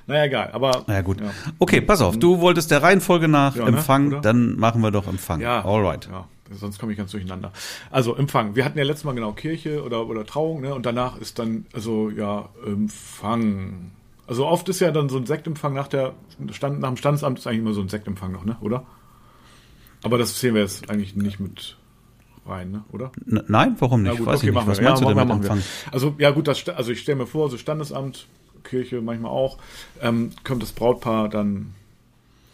[0.07, 0.85] Naja, egal, aber.
[0.87, 1.19] Na ja, gut.
[1.19, 3.71] Ja, Okay, pass auf, du wolltest der Reihenfolge nach Ja, ne?
[3.77, 4.21] Empfang, Oder?
[4.21, 5.41] dann machen wir doch Empfang.
[5.41, 6.07] ja Alright.
[6.09, 7.51] Ja, sonst komme ich ganz durcheinander.
[7.89, 8.55] Also, Empfang.
[8.55, 10.73] Wir hatten ja letztes Mal genau Kirche oder, oder Trauung, ne?
[10.73, 13.91] Und danach ist dann, also, ja, Empfang.
[14.27, 16.13] Also, oft ist ja dann so ein Sektempfang nach der,
[16.51, 18.57] Stand, nach dem Standesamt ist eigentlich immer so ein Sektempfang noch, ne?
[18.61, 18.85] Oder?
[20.03, 21.77] Aber das zählen wir jetzt eigentlich nicht mit
[22.45, 22.83] rein, ne?
[22.91, 23.11] Oder?
[23.27, 24.13] N nein, warum nicht?
[24.13, 24.67] Na gut, Weiß okay, ich nicht.
[24.67, 24.85] Was wir.
[24.85, 25.57] meinst ja, du denn machen mit Empfang?
[25.57, 25.93] wir.
[25.93, 28.27] Also ja gut, das, also ich stelle mir vor, so Standesamt,
[28.63, 29.57] Kirche manchmal auch,
[30.01, 31.73] ähm, kommt das Brautpaar dann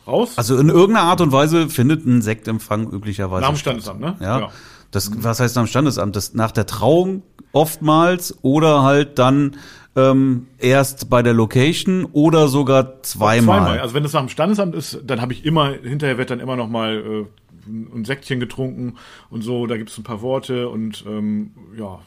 [0.08, 0.34] raus.
[0.38, 3.58] Also in irgendeiner Art und Weise findet ein Sektempfang üblicherweise Nach dem.
[3.58, 4.16] Standesamt, ne?
[4.20, 4.40] Ja.
[4.40, 4.50] Ja.
[4.92, 6.16] Das, was heißt am Standesamt?
[6.16, 9.58] Das nach der Trauung oftmals oder halt dann
[9.96, 13.80] ähm, erst bei der Location oder sogar zweimal.
[13.80, 16.56] Also wenn es nach dem Standesamt ist, dann habe ich immer, hinterher wird dann immer
[16.56, 17.26] noch mal äh,
[17.68, 18.96] ein Säckchen getrunken
[19.30, 22.00] und so, da gibt es ein paar Worte und ähm, ja,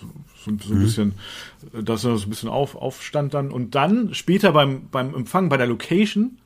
[0.00, 0.06] so,
[0.44, 0.56] so Mhm.
[0.80, 1.12] ein bisschen,
[1.72, 3.50] äh, das ist so ein bisschen auf, Aufstand dann.
[3.52, 6.38] Und dann später beim, beim Empfang, bei der Location,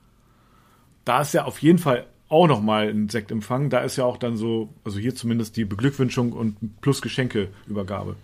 [1.08, 3.70] da ist ja auf jeden Fall auch noch mal ein Sektempfang.
[3.70, 8.16] Da ist ja auch dann so, also hier zumindest die Beglückwünschung und plus Geschenkeübergabe.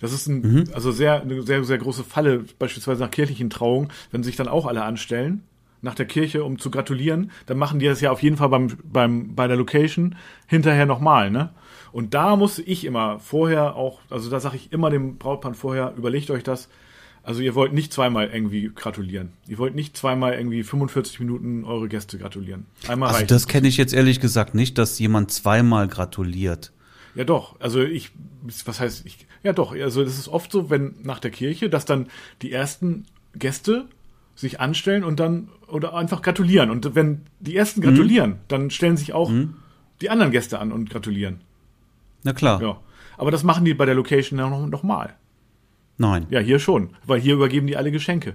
[0.00, 4.22] Das ist ein, also sehr, eine sehr, sehr große Falle, beispielsweise nach kirchlichen Trauungen, wenn
[4.22, 5.42] sich dann auch alle anstellen,
[5.80, 8.68] nach der Kirche, um zu gratulieren, dann machen die das ja auf jeden Fall beim,
[8.84, 10.14] beim, bei der Location
[10.46, 11.50] hinterher nochmal, ne?
[11.90, 15.92] Und da muss ich immer vorher auch, also da sage ich immer dem Brautpaar vorher,
[15.96, 16.68] überlegt euch das,
[17.22, 19.30] also ihr wollt nicht zweimal irgendwie gratulieren.
[19.46, 22.66] Ihr wollt nicht zweimal irgendwie 45 Minuten eure Gäste gratulieren.
[22.88, 23.30] Einmal Also reicht.
[23.30, 26.72] das kenne ich jetzt ehrlich gesagt nicht, dass jemand zweimal gratuliert.
[27.14, 27.60] Ja, doch.
[27.60, 28.10] Also ich,
[28.64, 29.26] was heißt ich?
[29.42, 29.72] Ja, doch.
[29.72, 32.06] Also das ist oft so, wenn nach der Kirche, dass dann
[32.42, 33.04] die ersten
[33.34, 33.86] Gäste
[34.34, 36.70] sich anstellen und dann oder einfach gratulieren.
[36.70, 39.30] Und wenn die ersten gratulieren, dann stellen sich auch
[40.00, 41.40] die anderen Gäste an und gratulieren.
[42.24, 42.60] Na klar.
[42.62, 42.80] Ja.
[43.18, 45.14] Aber das machen die bei der Location ja noch, noch mal.
[46.02, 46.26] Nein.
[46.30, 48.34] Ja, hier schon, weil hier übergeben die alle Geschenke.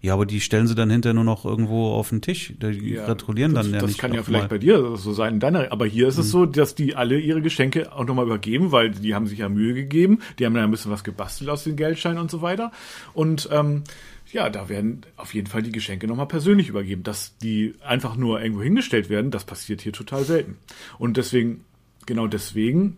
[0.00, 2.54] Ja, aber die stellen sie dann hinterher nur noch irgendwo auf den Tisch.
[2.60, 4.00] Die Ja, gratulieren das, dann ja das nicht.
[4.00, 4.48] kann ja vielleicht mal.
[4.48, 7.42] bei dir so sein, in deiner, aber hier ist es so, dass die alle ihre
[7.42, 10.70] Geschenke auch nochmal übergeben, weil die haben sich ja Mühe gegeben, die haben dann ein
[10.72, 12.72] bisschen was gebastelt aus den Geldscheinen und so weiter.
[13.12, 13.84] Und ähm,
[14.32, 17.02] ja, da werden auf jeden Fall die Geschenke nochmal persönlich übergeben.
[17.02, 20.56] Dass die einfach nur irgendwo hingestellt werden, das passiert hier total selten.
[20.98, 21.60] Und deswegen,
[22.06, 22.96] genau deswegen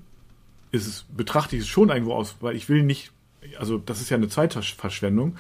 [0.73, 3.11] ist es, betrachte ich es schon irgendwo aus, weil ich will nicht,
[3.59, 5.37] also das ist ja eine Zeitverschwendung.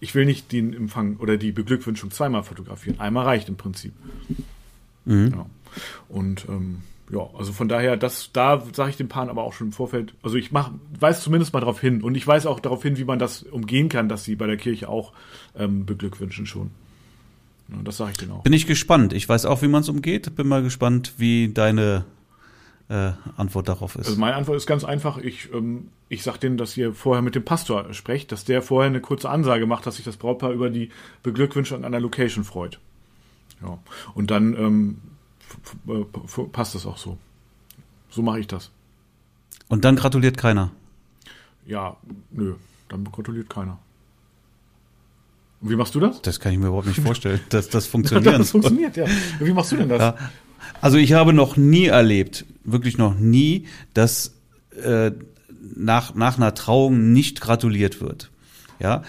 [0.00, 2.98] Ich will nicht den Empfang oder die Beglückwünschung zweimal fotografieren.
[2.98, 3.92] Einmal reicht im Prinzip.
[5.06, 5.46] Ja.
[6.08, 9.68] Und ähm, ja, also von daher, das, da sage ich den Paaren aber auch schon
[9.68, 12.82] im Vorfeld, also ich mach, weiß zumindest mal darauf hin und ich weiß auch darauf
[12.82, 15.12] hin, wie man das umgehen kann, dass sie bei der Kirche auch
[15.56, 16.70] ähm, beglückwünschen schon.
[17.68, 18.42] Ja, das sage ich denen auch.
[18.42, 19.12] Bin ich gespannt.
[19.12, 20.34] Ich weiß auch, wie man es umgeht.
[20.36, 22.04] Bin mal gespannt, wie deine
[22.88, 24.06] äh, Antwort darauf ist.
[24.06, 25.18] Also meine Antwort ist ganz einfach.
[25.18, 28.90] Ich, ähm, ich sag denen, dass ihr vorher mit dem Pastor sprecht, dass der vorher
[28.90, 30.90] eine kurze Ansage macht, dass sich das Brautpaar über die
[31.22, 32.78] Beglückwünsche an einer Location freut.
[33.62, 33.78] Ja.
[34.14, 34.98] Und dann ähm,
[36.24, 37.16] f- passt das auch so.
[38.10, 38.70] So mache ich das.
[39.68, 40.70] Und dann gratuliert keiner.
[41.66, 41.96] Ja,
[42.30, 42.54] nö,
[42.88, 43.78] dann gratuliert keiner.
[45.60, 46.20] Und wie machst du das?
[46.22, 49.06] Das kann ich mir überhaupt nicht vorstellen, dass das funktionieren das funktioniert, ja.
[49.38, 49.98] Wie machst du denn das?
[50.00, 50.16] Ja.
[50.80, 54.34] Also ich habe noch nie erlebt, wirklich noch nie, dass
[54.82, 55.12] äh,
[55.76, 58.30] nach, nach einer Trauung nicht gratuliert wird.
[58.80, 59.02] Ja.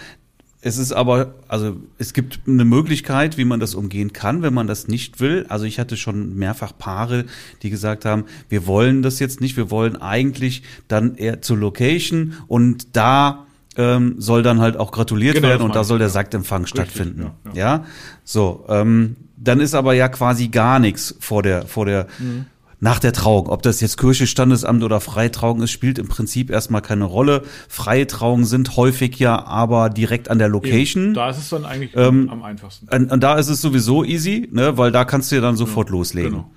[0.66, 4.66] Es ist aber, also es gibt eine Möglichkeit, wie man das umgehen kann, wenn man
[4.66, 5.44] das nicht will.
[5.50, 7.26] Also ich hatte schon mehrfach Paare,
[7.62, 12.32] die gesagt haben, wir wollen das jetzt nicht, wir wollen eigentlich dann eher zur Location
[12.46, 13.44] und da
[13.76, 16.12] ähm, soll dann halt auch gratuliert Genau, werden und da soll der ja.
[16.12, 17.22] Saktempfang Richtig, stattfinden.
[17.22, 17.84] ja, Ja, ja.
[18.24, 18.64] so.
[18.68, 22.46] Ähm, dann ist aber ja quasi gar nichts vor der, vor der, Mhm.
[22.84, 23.48] Nach der Trauung.
[23.48, 27.42] Ob das jetzt Kirche, Standesamt oder Freitrauung ist, spielt im Prinzip erstmal keine Rolle.
[27.66, 31.14] Freie Trauungen sind häufig ja aber direkt an der Location.
[31.14, 32.86] Da ist es dann eigentlich Ähm, am einfachsten.
[32.94, 35.88] Und, und da ist es sowieso easy, ne, weil da kannst du ja dann sofort
[35.88, 36.30] loslegen.
[36.30, 36.50] genau.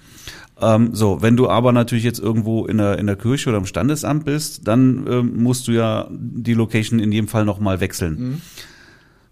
[0.59, 3.65] Ähm, so, wenn du aber natürlich jetzt irgendwo in der, in der Kirche oder im
[3.65, 8.41] Standesamt bist, dann ähm, musst du ja die Location in jedem Fall nochmal wechseln.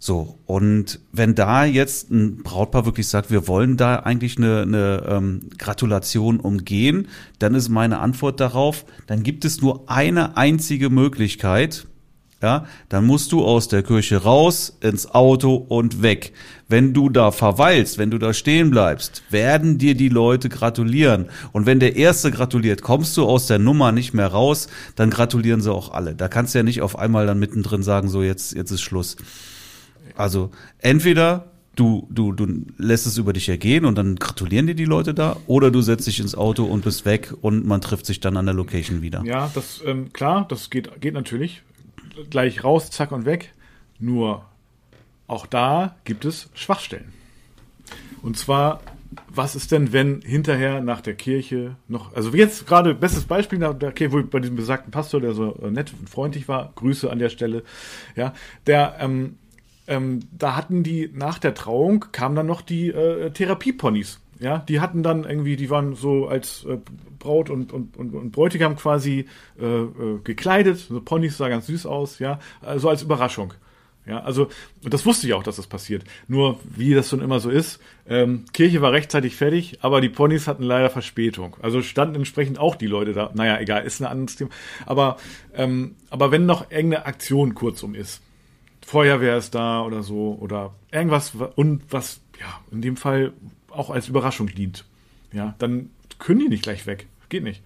[0.05, 5.03] So, und wenn da jetzt ein Brautpaar wirklich sagt, wir wollen da eigentlich eine, eine
[5.07, 7.07] ähm, Gratulation umgehen,
[7.39, 11.87] dann ist meine Antwort darauf, dann gibt es nur eine einzige Möglichkeit,
[12.39, 16.33] ja, dann musst du aus der Kirche raus, ins Auto und weg.
[16.67, 21.29] Wenn du da verweilst, wenn du da stehen bleibst, werden dir die Leute gratulieren.
[21.51, 25.61] Und wenn der Erste gratuliert, kommst du aus der Nummer nicht mehr raus, dann gratulieren
[25.61, 26.13] sie auch alle.
[26.13, 29.17] Da kannst du ja nicht auf einmal dann mittendrin sagen, so jetzt, jetzt ist Schluss.
[30.15, 32.47] Also entweder du, du, du
[32.77, 36.07] lässt es über dich ergehen und dann gratulieren dir die Leute da, oder du setzt
[36.07, 39.23] dich ins Auto und bist weg und man trifft sich dann an der Location wieder.
[39.25, 41.63] Ja, das, ähm, klar, das geht, geht natürlich.
[42.29, 43.53] Gleich raus, zack und weg.
[43.99, 44.45] Nur
[45.27, 47.11] auch da gibt es Schwachstellen.
[48.21, 48.81] Und zwar,
[49.27, 53.73] was ist denn, wenn hinterher nach der Kirche noch, also jetzt gerade, bestes Beispiel nach
[53.73, 57.19] der Kirche, wo bei diesem besagten Pastor, der so nett und freundlich war, Grüße an
[57.19, 57.63] der Stelle,
[58.15, 58.33] ja,
[58.65, 59.37] der, ähm,
[59.87, 64.19] ähm, da hatten die nach der Trauung kamen dann noch die äh, Therapieponys.
[64.39, 66.77] Ja, die hatten dann irgendwie, die waren so als äh,
[67.19, 69.27] Braut und, und, und, und Bräutigam quasi
[69.59, 70.77] äh, äh, gekleidet.
[70.77, 73.53] So Ponys sah ganz süß aus, ja, also als Überraschung.
[74.05, 74.49] Ja, also
[74.83, 76.03] das wusste ich auch, dass das passiert.
[76.27, 80.47] Nur wie das schon immer so ist, ähm, Kirche war rechtzeitig fertig, aber die Ponys
[80.47, 81.57] hatten leider Verspätung.
[81.61, 83.31] Also standen entsprechend auch die Leute da.
[83.33, 84.51] Naja, egal, ist ein anderes Thema.
[84.85, 85.17] Aber
[85.55, 88.21] ähm, aber wenn noch irgendeine Aktion kurzum ist,
[88.85, 93.33] Feuerwehr ist da oder so oder irgendwas und was ja in dem Fall
[93.71, 94.85] auch als Überraschung dient,
[95.33, 97.07] ja, dann können die nicht gleich weg.
[97.29, 97.63] Geht nicht.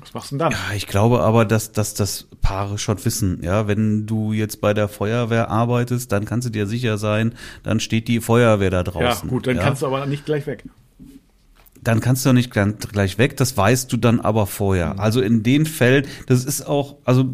[0.00, 0.52] Was machst du denn dann?
[0.52, 3.42] Ja, ich glaube aber, dass, dass das Paare schon wissen.
[3.42, 7.78] Ja, wenn du jetzt bei der Feuerwehr arbeitest, dann kannst du dir sicher sein, dann
[7.78, 9.28] steht die Feuerwehr da draußen.
[9.28, 9.62] Ja, gut, dann ja?
[9.62, 10.64] kannst du aber nicht gleich weg
[11.82, 14.94] dann kannst du nicht gleich weg, das weißt du dann aber vorher.
[14.94, 15.00] Mhm.
[15.00, 17.24] Also in den Fällen, das ist auch, also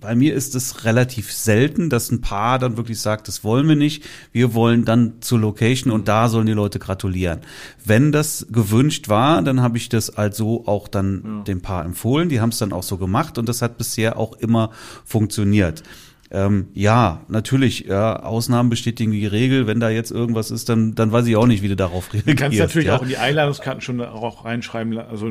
[0.00, 3.76] bei mir ist es relativ selten, dass ein Paar dann wirklich sagt, das wollen wir
[3.76, 7.40] nicht, wir wollen dann zur Location und da sollen die Leute gratulieren.
[7.82, 11.42] Wenn das gewünscht war, dann habe ich das also auch dann ja.
[11.44, 14.34] dem Paar empfohlen, die haben es dann auch so gemacht und das hat bisher auch
[14.34, 14.70] immer
[15.04, 15.82] funktioniert.
[16.34, 19.68] Ähm, ja, natürlich, ja, Ausnahmen bestätigen die Regel.
[19.68, 22.38] Wenn da jetzt irgendwas ist, dann, dann weiß ich auch nicht, wie du darauf reagierst.
[22.38, 22.96] Du kannst natürlich ja?
[22.96, 25.30] auch in die Einladungskarten schon auch reinschreiben, also,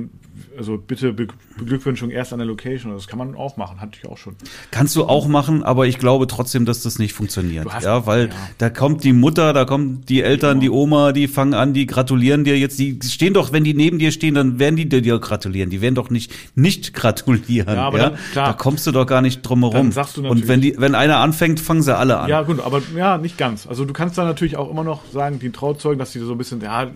[0.58, 2.94] also bitte Be Beglückwünschung erst an der Location.
[2.94, 4.36] Das kann man auch machen, hatte ich auch schon.
[4.72, 7.72] Kannst du auch machen, aber ich glaube trotzdem, dass das nicht funktioniert.
[7.72, 8.34] Hast, ja, weil ja.
[8.58, 12.44] da kommt die Mutter, da kommen die Eltern, die Oma, die fangen an, die gratulieren
[12.44, 12.80] dir jetzt.
[12.80, 15.70] Die stehen doch, wenn die neben dir stehen, dann werden die dir gratulieren.
[15.70, 17.76] Die werden doch nicht nicht gratulieren.
[17.76, 18.10] Ja, aber ja?
[18.10, 18.48] Dann, klar.
[18.48, 19.74] Da kommst du doch gar nicht drum herum.
[19.74, 22.30] Dann sagst du natürlich, Und wenn die, wenn einer anfängt, fangen sie alle an.
[22.30, 23.68] Ja, gut, aber ja, nicht ganz.
[23.68, 26.38] Also du kannst da natürlich auch immer noch sagen, die Trauzeugen, dass die so ein
[26.38, 26.90] bisschen, ja,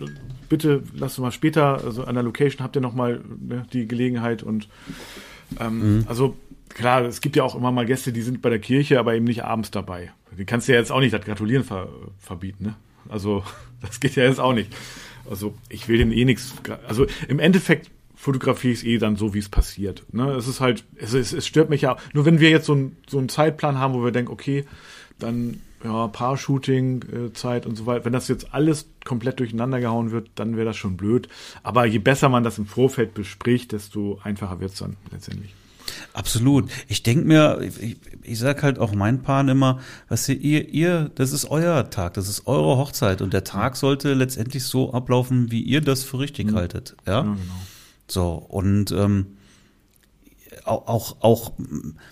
[0.50, 4.44] bitte lass mal später, also an der Location habt ihr noch mal ne, die Gelegenheit
[4.44, 4.68] und
[5.60, 6.06] ähm, mhm.
[6.08, 6.36] also
[6.70, 9.26] klar, es gibt ja auch immer mal Gäste, die sind bei der Kirche, aber eben
[9.26, 10.12] nicht abends dabei.
[10.38, 12.76] Die kannst du ja jetzt auch nicht das Gratulieren ver verbieten, ne?
[13.10, 13.44] Also
[13.82, 14.74] das geht ja jetzt auch nicht.
[15.30, 16.54] Also ich will dem eh nichts.
[16.88, 20.04] Also im Endeffekt fotografiere ich es eh dann so, wie es passiert.
[20.12, 20.32] Ne?
[20.32, 21.98] Es ist halt, es, es, es stört mich ja.
[22.14, 24.66] Nur wenn wir jetzt so, ein, so einen Zeitplan haben, wo wir denken, okay,
[25.20, 28.06] dann ja, Paar-Shooting, äh, Zeit und so weiter.
[28.06, 31.30] Wenn das jetzt alles komplett durcheinander gehauen wird, dann wäre das schon blöd.
[31.64, 35.54] Aber je besser man das im Vorfeld bespricht, desto einfacher wird es dann letztendlich.
[36.14, 36.70] Absolut.
[36.88, 41.12] Ich denke mir, ich, ich sag halt auch meinen Paaren immer, was ihr, ihr, ihr,
[41.16, 45.52] das ist euer Tag, das ist eure Hochzeit und der Tag sollte letztendlich so ablaufen,
[45.52, 46.56] wie ihr das für richtig mhm.
[46.56, 46.96] haltet.
[47.06, 47.38] Ja, ja genau.
[48.10, 49.37] So, und ähm,
[50.68, 51.52] auch, auch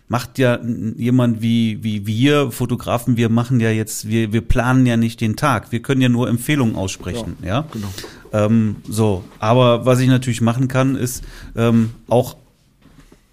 [0.08, 0.60] macht ja
[0.98, 5.36] jemand wie, wie wir Fotografen, wir machen ja jetzt, wir, wir planen ja nicht den
[5.36, 7.48] Tag, wir können ja nur Empfehlungen aussprechen, ja.
[7.48, 7.66] ja?
[7.72, 7.88] Genau.
[8.34, 11.24] Ähm, so, aber was ich natürlich machen kann, ist
[11.56, 12.36] ähm, auch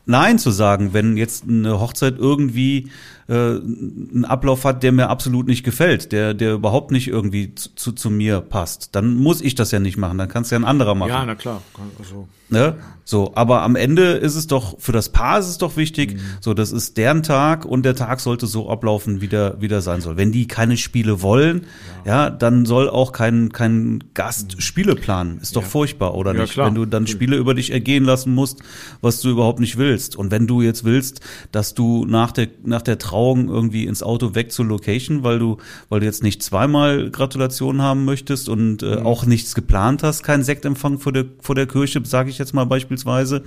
[0.05, 2.91] Nein zu sagen, wenn jetzt eine Hochzeit irgendwie
[3.33, 7.93] äh, einen Ablauf hat, der mir absolut nicht gefällt, der, der überhaupt nicht irgendwie zu,
[7.93, 10.67] zu mir passt, dann muss ich das ja nicht machen, dann kann es ja ein
[10.67, 11.09] anderer machen.
[11.09, 11.63] Ja, na klar.
[11.99, 12.77] Also, ne?
[13.05, 16.21] So, aber am Ende ist es doch, für das Paar ist es doch wichtig, mhm.
[16.41, 19.81] so, das ist deren Tag und der Tag sollte so ablaufen, wie der, wie der
[19.81, 20.17] sein soll.
[20.17, 21.67] Wenn die keine Spiele wollen,
[22.05, 24.61] ja, ja dann soll auch kein, kein Gast mhm.
[24.61, 25.39] Spiele planen.
[25.41, 25.69] Ist doch ja.
[25.69, 26.53] furchtbar, oder ja, nicht?
[26.53, 26.69] Klar.
[26.69, 28.63] Wenn du dann Spiele über dich ergehen lassen musst,
[29.01, 30.17] was du überhaupt nicht willst.
[30.17, 34.35] Und wenn du jetzt willst, dass du nach der, nach der Trauung irgendwie ins Auto
[34.35, 35.59] weg zur Location, weil du,
[35.89, 39.07] weil du jetzt nicht zweimal Gratulation haben möchtest und äh, mhm.
[39.07, 42.67] auch nichts geplant hast, kein Sektempfang vor der, vor der Kirche, sage ich jetzt mal
[42.67, 43.45] beispielsweise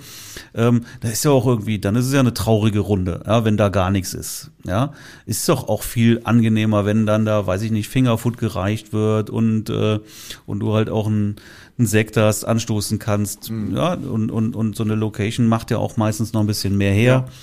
[0.54, 3.58] ähm, da ist ja auch irgendwie, dann ist es ja eine traurige Runde, ja, wenn
[3.58, 4.52] da gar nichts ist.
[4.66, 4.94] Ja,
[5.26, 9.70] ist doch auch viel angenehmer, wenn dann da, weiß ich nicht, Fingerfood gereicht wird und
[9.70, 10.00] äh,
[10.46, 11.36] und du halt auch ein
[11.78, 13.52] ein Sekt hast, anstoßen kannst.
[13.52, 13.76] Mhm.
[13.76, 16.94] Ja, und, und, und so eine Location macht ja auch meistens noch ein bisschen mehr
[16.94, 17.26] her.
[17.28, 17.34] Ja.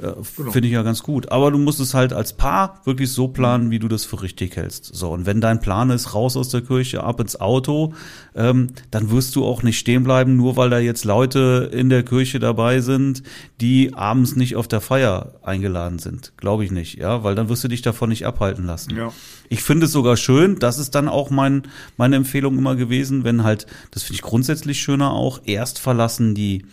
[0.00, 0.50] Äh, genau.
[0.50, 1.30] Finde ich ja ganz gut.
[1.30, 4.56] Aber du musst es halt als Paar wirklich so planen, wie du das für richtig
[4.56, 4.94] hältst.
[4.94, 7.92] So, und wenn dein Plan ist, raus aus der Kirche, ab ins Auto,
[8.34, 12.02] ähm, dann wirst du auch nicht stehen bleiben, nur weil da jetzt Leute in der
[12.02, 13.22] Kirche dabei sind,
[13.60, 16.32] die abends nicht auf der Feier eingeladen sind.
[16.36, 18.96] Glaube ich nicht, ja, weil dann wirst du dich davon nicht abhalten lassen.
[18.96, 19.12] Ja.
[19.48, 21.64] Ich finde es sogar schön, das ist dann auch mein,
[21.96, 26.64] meine Empfehlung immer gewesen, wenn halt, das finde ich grundsätzlich schöner auch, erst verlassen die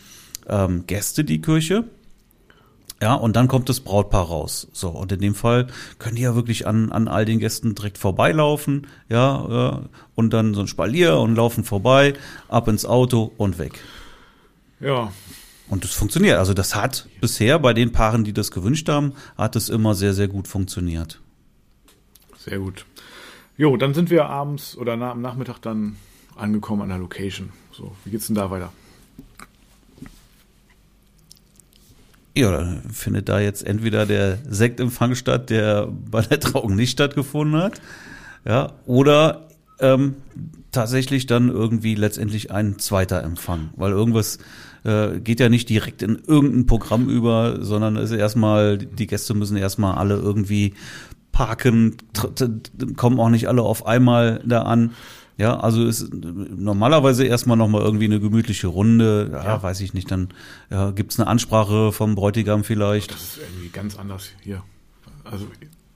[0.47, 1.85] ähm, Gäste die Kirche
[3.01, 4.67] ja, und dann kommt das Brautpaar raus.
[4.73, 5.67] So, und in dem Fall
[5.99, 10.55] können die ja wirklich an, an all den Gästen direkt vorbeilaufen, ja, äh, und dann
[10.55, 12.13] so ein Spalier und laufen vorbei,
[12.47, 13.79] ab ins Auto und weg.
[14.79, 15.12] Ja.
[15.69, 16.38] Und das funktioniert.
[16.38, 20.13] Also das hat bisher bei den Paaren, die das gewünscht haben, hat es immer sehr,
[20.13, 21.19] sehr gut funktioniert.
[22.38, 22.86] Sehr gut.
[23.57, 25.97] Jo, dann sind wir abends oder am Nachmittag dann
[26.36, 27.49] angekommen an der Location.
[27.71, 28.71] So, wie geht's denn da weiter?
[32.38, 37.60] Ja, dann findet da jetzt entweder der Sektempfang statt, der bei der Trauung nicht stattgefunden
[37.60, 37.82] hat.
[38.45, 39.47] Ja, oder
[39.80, 40.17] ähm,
[40.71, 44.38] tatsächlich dann irgendwie letztendlich ein zweiter Empfang, weil irgendwas
[44.84, 49.58] äh, geht ja nicht direkt in irgendein Programm über, sondern ist erstmal, die Gäste müssen
[49.58, 50.76] erstmal alle irgendwie
[51.32, 51.97] parken,
[52.97, 54.91] kommen auch nicht alle auf einmal da an.
[55.38, 59.63] Ja, also ist normalerweise erstmal nochmal irgendwie eine gemütliche Runde, ja, ja.
[59.63, 60.30] weiß ich nicht, dann
[60.71, 63.12] ja, gibt eine Ansprache vom Bräutigam vielleicht.
[63.12, 64.63] Das ist irgendwie ganz anders hier.
[65.23, 65.45] Also,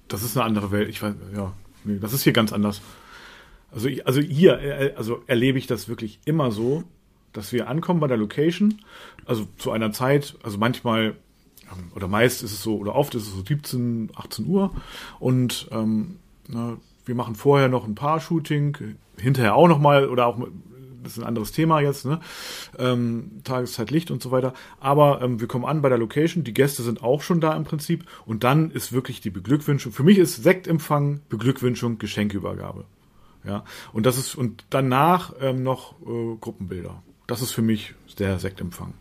[0.08, 0.90] das ist eine andere Welt.
[0.90, 2.82] Ich weiß, ja, nee, das ist hier ganz anders.
[3.72, 6.84] Also, also hier, äh, also erlebe ich das wirklich immer so,
[7.34, 8.80] dass wir ankommen bei der Location,
[9.26, 11.16] also zu einer Zeit, also manchmal
[11.72, 14.76] ähm, oder meist ist es so, oder oft ist es so 17, 18 Uhr
[15.20, 20.38] und ähm, na, wir machen vorher noch ein Paar-Shooting, hinterher auch nochmal oder auch,
[21.04, 22.20] das ist ein anderes Thema jetzt, ne?
[22.78, 24.54] Ähm, Tageszeit, Licht und so weiter.
[24.80, 27.64] Aber ähm, wir kommen an bei der Location, die Gäste sind auch schon da im
[27.64, 29.92] Prinzip und dann ist wirklich die Beglückwünschung.
[29.92, 32.86] Für mich ist Sektempfang, Beglückwünschung, Geschenkübergabe.
[33.44, 37.02] Ja, und das ist, und danach ähm, noch äh, Gruppenbilder.
[37.26, 38.94] Das ist für mich der Sektempfang.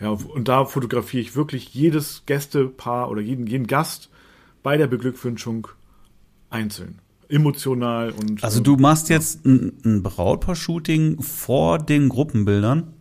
[0.00, 4.10] Ja, und da fotografiere ich wirklich jedes Gästepaar oder jeden, jeden Gast
[4.62, 5.68] bei der Beglückwünschung
[6.48, 7.00] einzeln.
[7.30, 8.42] Emotional und.
[8.42, 12.94] Also du machst jetzt ein, ein Brautpaar-Shooting vor den Gruppenbildern?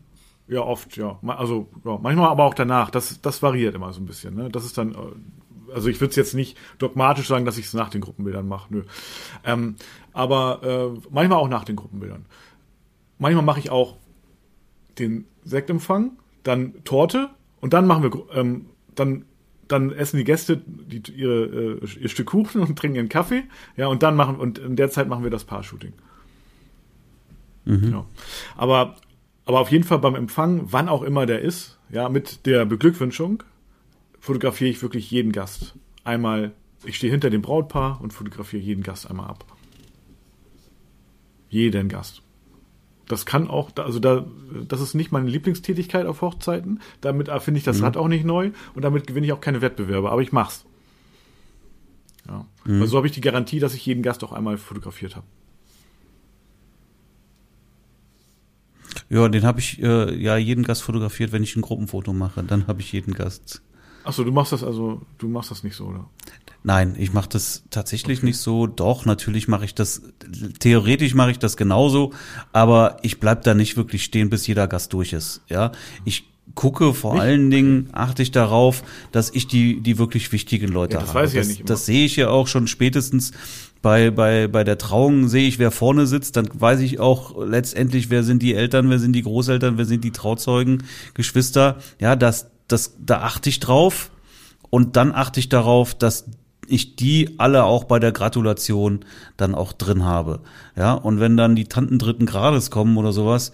[0.48, 1.20] Ja, oft, ja.
[1.28, 2.90] Also ja, manchmal aber auch danach.
[2.90, 4.36] Das, das variiert immer so ein bisschen.
[4.36, 4.50] Ne?
[4.50, 7.74] Das ist dann, äh, also ich würde es jetzt nicht dogmatisch sagen, dass ich es
[7.74, 8.74] nach den Gruppenbildern mache.
[8.74, 8.84] Nö.
[9.44, 9.76] Ähm,
[10.14, 12.26] aber äh, manchmal auch nach den Gruppenbildern.
[13.20, 13.98] Manchmal mache ich auch
[14.98, 16.12] den Sektempfang,
[16.44, 17.30] dann Torte
[17.62, 18.66] und dann machen wir, ähm,
[18.96, 19.26] dann,
[19.72, 23.44] dann essen die Gäste die, ihre, äh, ihr Stück Kuchen und trinken ihren Kaffee.
[23.78, 25.94] Ja, und dann machen, und in der Zeit machen wir das Paar-Shooting.
[27.66, 27.92] Mhm.
[27.92, 28.06] Ja.
[28.58, 28.96] Aber,
[29.46, 33.44] aber auf jeden Fall beim Empfang, wann auch immer der ist, ja, mit der Beglückwünschung,
[34.20, 35.76] fotografiere ich wirklich jeden Gast.
[36.04, 36.52] Einmal,
[36.84, 39.46] ich stehe hinter dem Brautpaar und fotografiere jeden Gast einmal ab.
[41.50, 42.22] Jeden Gast.
[43.10, 44.24] Das kann auch, also da,
[44.68, 46.80] das ist nicht meine Lieblingstätigkeit auf Hochzeiten.
[47.02, 47.86] Damit finde ich das mhm.
[47.86, 50.64] Rad auch nicht neu und damit gewinne ich auch keine Wettbewerbe, aber ich mach's.
[52.28, 52.46] Ja.
[52.66, 52.82] Mhm.
[52.82, 55.26] Also so habe ich die Garantie, dass ich jeden Gast auch einmal fotografiert habe.
[59.10, 62.44] Ja, den habe ich äh, ja jeden Gast fotografiert, wenn ich ein Gruppenfoto mache.
[62.44, 63.64] Dann habe ich jeden Gast.
[64.10, 66.10] Achso, du machst das also, du machst das nicht so, oder?
[66.64, 68.26] Nein, ich mache das tatsächlich okay.
[68.26, 68.66] nicht so.
[68.66, 70.02] Doch, natürlich mache ich das,
[70.60, 72.12] theoretisch mache ich das genauso,
[72.52, 75.42] aber ich bleib da nicht wirklich stehen, bis jeder Gast durch ist.
[75.48, 75.74] Ja,
[76.06, 77.22] ich gucke vor nicht?
[77.22, 81.20] allen Dingen, achte ich darauf, dass ich die, die wirklich wichtigen Leute ja, das habe.
[81.20, 81.68] Weiß ich das, ja nicht immer.
[81.68, 83.32] das sehe ich ja auch schon spätestens
[83.84, 88.10] bei, bei, bei der Trauung sehe ich, wer vorne sitzt, dann weiß ich auch letztendlich,
[88.10, 91.78] wer sind die Eltern, wer sind die Großeltern, wer sind die Trauzeugen, Geschwister.
[92.00, 94.12] Ja, das, das, da achte ich drauf.
[94.70, 96.26] Und dann achte ich darauf, dass
[96.68, 99.00] ich die alle auch bei der Gratulation
[99.38, 100.42] dann auch drin habe.
[100.78, 103.52] Ja, und wenn dann die Tanten dritten Grades kommen oder sowas,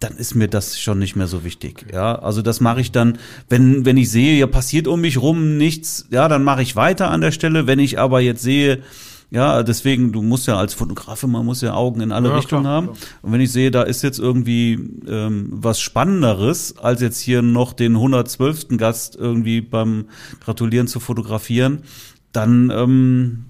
[0.00, 1.86] dann ist mir das schon nicht mehr so wichtig.
[1.92, 5.58] Ja, also das mache ich dann, wenn wenn ich sehe, ja passiert um mich rum
[5.58, 7.66] nichts, ja, dann mache ich weiter an der Stelle.
[7.66, 8.82] Wenn ich aber jetzt sehe,
[9.30, 12.62] ja, deswegen, du musst ja als Fotograf, man muss ja Augen in alle ja, Richtungen
[12.62, 12.86] klar, haben.
[12.86, 12.98] Klar.
[13.22, 14.72] Und wenn ich sehe, da ist jetzt irgendwie
[15.06, 18.76] ähm, was Spannenderes, als jetzt hier noch den 112.
[18.76, 20.06] Gast irgendwie beim
[20.40, 21.82] Gratulieren zu fotografieren,
[22.32, 23.44] dann ähm,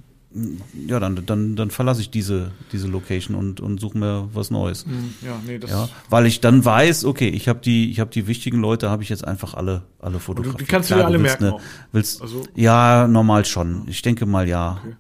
[0.86, 4.84] ja, dann, dann, dann verlasse ich diese, diese Location und, und suche mir was Neues.
[4.84, 8.10] Hm, ja, nee, das ja, weil ich dann weiß, okay, ich habe die, ich habe
[8.10, 10.60] die wichtigen Leute, habe ich jetzt einfach alle, alle fotografiert.
[10.60, 11.44] Die kannst Klar, du ja alle merken.
[11.46, 11.56] Eine,
[11.90, 13.82] willst, also, ja, normal schon.
[13.88, 14.80] Ich denke mal ja.
[14.80, 14.96] Okay.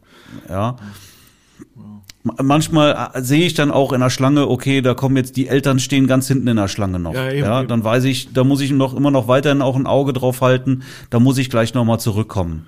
[0.48, 0.76] Ja.
[2.22, 5.78] Manchmal äh, sehe ich dann auch in der Schlange, okay, da kommen jetzt die Eltern
[5.78, 7.14] stehen ganz hinten in der Schlange noch.
[7.14, 9.86] Ja, eben, ja dann weiß ich, da muss ich noch immer noch weiterhin auch ein
[9.86, 10.82] Auge drauf halten.
[11.08, 12.66] Da muss ich gleich noch mal zurückkommen.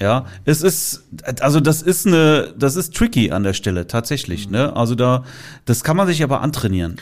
[0.00, 1.08] Ja, es ist,
[1.40, 4.52] also das ist eine, das ist tricky an der Stelle, tatsächlich, mhm.
[4.52, 4.76] ne?
[4.76, 5.24] Also da,
[5.64, 6.96] das kann man sich aber antrainieren.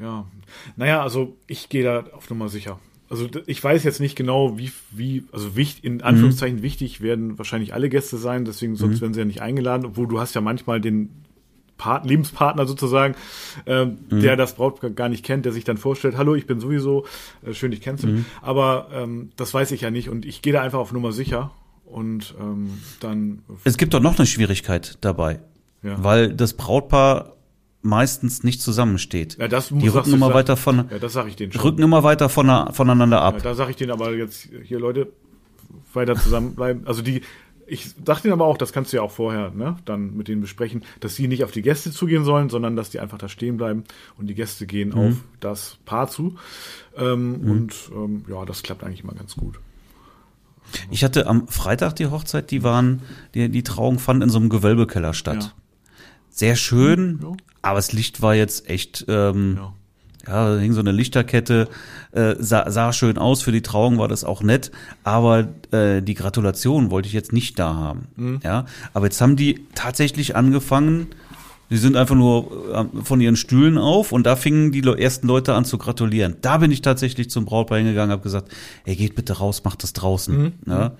[0.00, 0.24] Ja.
[0.76, 2.78] Naja, also ich gehe da auf Nummer sicher.
[3.10, 6.62] Also ich weiß jetzt nicht genau, wie, wie, also wichtig, in Anführungszeichen mhm.
[6.62, 9.00] wichtig werden wahrscheinlich alle Gäste sein, deswegen sonst mhm.
[9.00, 11.24] werden sie ja nicht eingeladen, obwohl du hast ja manchmal den
[11.78, 13.14] Part, Lebenspartner sozusagen,
[13.64, 14.20] äh, mhm.
[14.20, 17.06] der das Brautpaar gar nicht kennt, der sich dann vorstellt, hallo, ich bin sowieso,
[17.46, 18.20] äh, schön dich kennenzulernen.
[18.20, 18.42] Mhm.
[18.42, 21.52] Aber ähm, das weiß ich ja nicht und ich gehe da einfach auf Nummer sicher
[21.90, 23.42] und ähm, dann.
[23.64, 25.40] Es gibt doch noch eine Schwierigkeit dabei,
[25.82, 26.02] ja.
[26.02, 27.34] weil das Brautpaar
[27.82, 29.38] meistens nicht zusammensteht.
[29.38, 31.62] Ja, das die rücken immer weiter von, ja, das sag ich denen schon.
[31.62, 33.34] rücken immer weiter von, voneinander ab.
[33.34, 35.12] Ja, da sage ich denen aber jetzt hier Leute
[35.92, 36.86] weiter zusammenbleiben.
[36.86, 37.22] Also die,
[37.66, 40.40] ich dachte ihnen aber auch, das kannst du ja auch vorher, ne, dann mit denen
[40.40, 43.56] besprechen, dass sie nicht auf die Gäste zugehen sollen, sondern dass die einfach da stehen
[43.56, 43.84] bleiben
[44.16, 44.98] und die Gäste gehen mhm.
[44.98, 46.36] auf das Paar zu.
[46.96, 47.50] Ähm, mhm.
[47.50, 49.60] Und ähm, ja, das klappt eigentlich immer ganz gut.
[50.90, 53.02] Ich hatte am Freitag die Hochzeit, die waren,
[53.34, 55.42] die, die Trauung fand in so einem Gewölbekeller statt.
[55.44, 55.52] Ja.
[56.30, 57.32] sehr schön, Ja.
[57.62, 59.72] aber das Licht war jetzt echt, ähm, Ja.
[60.32, 61.68] ja, da hing so eine Lichterkette,
[62.12, 64.70] äh, sah, sah schön aus, für die Trauung war das auch nett,
[65.02, 68.06] aber äh, die Gratulation wollte ich jetzt nicht da haben.
[68.16, 68.40] Mhm.
[68.44, 71.08] Ja, aber jetzt haben die tatsächlich angefangen,
[71.70, 75.54] die sind einfach nur äh, von ihren Stühlen auf und da fingen die ersten Leute
[75.54, 76.36] an zu gratulieren.
[76.40, 78.50] Da bin ich tatsächlich zum Brautpaar hingegangen, habe gesagt,
[78.84, 80.36] ey, geht bitte raus, macht das draußen.
[80.36, 80.52] Mhm.
[80.66, 80.92] Ja?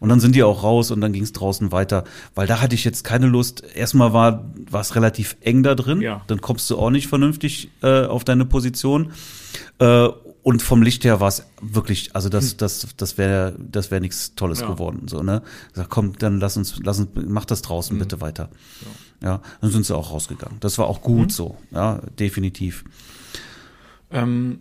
[0.00, 2.04] Und dann sind die auch raus und dann ging es draußen weiter,
[2.34, 3.64] weil da hatte ich jetzt keine Lust.
[3.74, 6.22] Erstmal war war es relativ eng da drin, Ja.
[6.28, 9.10] dann kommst du auch nicht vernünftig äh, auf deine Position.
[9.80, 10.08] Äh,
[10.48, 14.34] und vom Licht her war es wirklich, also das, das, das wäre, das wäre nichts
[14.34, 14.68] Tolles Hm.
[14.68, 14.72] Ja.
[14.72, 15.02] geworden.
[15.06, 15.42] So, ne?
[15.74, 17.98] Sag, komm, dann lass uns, lass uns, mach das draußen Hm.
[17.98, 18.48] bitte weiter.
[19.22, 19.42] Ja.
[19.60, 20.56] dann sind sie auch rausgegangen.
[20.60, 21.30] Das war auch gut Hm.
[21.30, 22.84] so, ja, definitiv.
[24.10, 24.60] Ähm,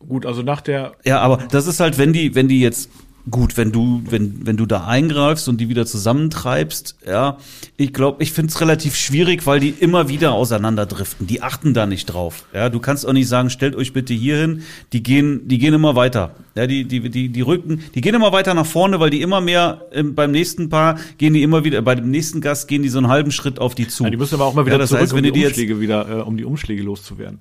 [0.00, 2.90] gut, also nach der Ja, aber das ist halt, wenn die, wenn die jetzt
[3.30, 7.38] gut, wenn du, wenn, wenn du da eingreifst und die wieder zusammentreibst, ja,
[7.76, 11.26] ich glaube, ich finde es relativ schwierig, weil die immer wieder auseinanderdriften.
[11.26, 12.44] Die achten da nicht drauf.
[12.52, 14.62] Ja, du kannst auch nicht sagen, stellt euch bitte hier hin.
[14.92, 16.34] Die gehen, die gehen immer weiter.
[16.54, 19.40] Ja, die, die, die, die rücken, die gehen immer weiter nach vorne, weil die immer
[19.40, 22.88] mehr ähm, beim nächsten Paar gehen die immer wieder, bei dem nächsten Gast gehen die
[22.88, 24.04] so einen halben Schritt auf die zu.
[24.04, 25.34] Ja, die müssen aber auch mal wieder ja, das zurück, heißt, um wenn die du
[25.34, 27.38] die jetzt Umschläge wieder, äh, um die Umschläge loszuwerden.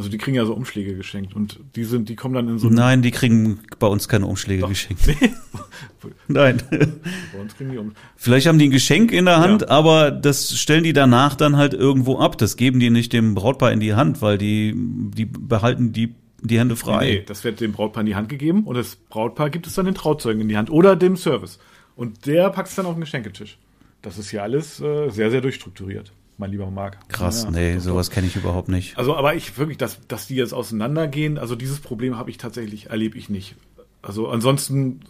[0.00, 2.70] Also die kriegen ja so Umschläge geschenkt und die sind, die kommen dann in so
[2.70, 5.02] Nein, die kriegen bei uns keine Umschläge geschenkt.
[6.26, 6.62] Nein.
[6.70, 7.92] Bei uns kriegen die um.
[8.16, 9.68] Vielleicht haben die ein Geschenk in der Hand, Ja.
[9.68, 12.38] aber das stellen die danach dann halt irgendwo ab.
[12.38, 16.58] Das geben die nicht dem Brautpaar in die Hand, weil die, die behalten die, die
[16.58, 17.04] Hände frei.
[17.04, 19.84] Nee, das wird dem Brautpaar in die Hand gegeben und das Brautpaar gibt es dann
[19.84, 21.58] den Trauzeugen in die Hand oder dem Service.
[21.94, 23.58] Und der packt es dann auf den Geschenketisch.
[24.00, 26.10] Das ist hier alles äh, sehr, sehr durchstrukturiert,
[26.40, 26.98] mein lieber Marc.
[27.08, 28.98] Krass, Ja, nee, doch, sowas kenne ich überhaupt nicht.
[28.98, 32.90] Also, aber ich wirklich, dass, dass die jetzt auseinandergehen, also dieses Problem habe ich tatsächlich,
[32.90, 33.54] erlebe ich nicht.
[34.02, 35.00] Also ansonsten,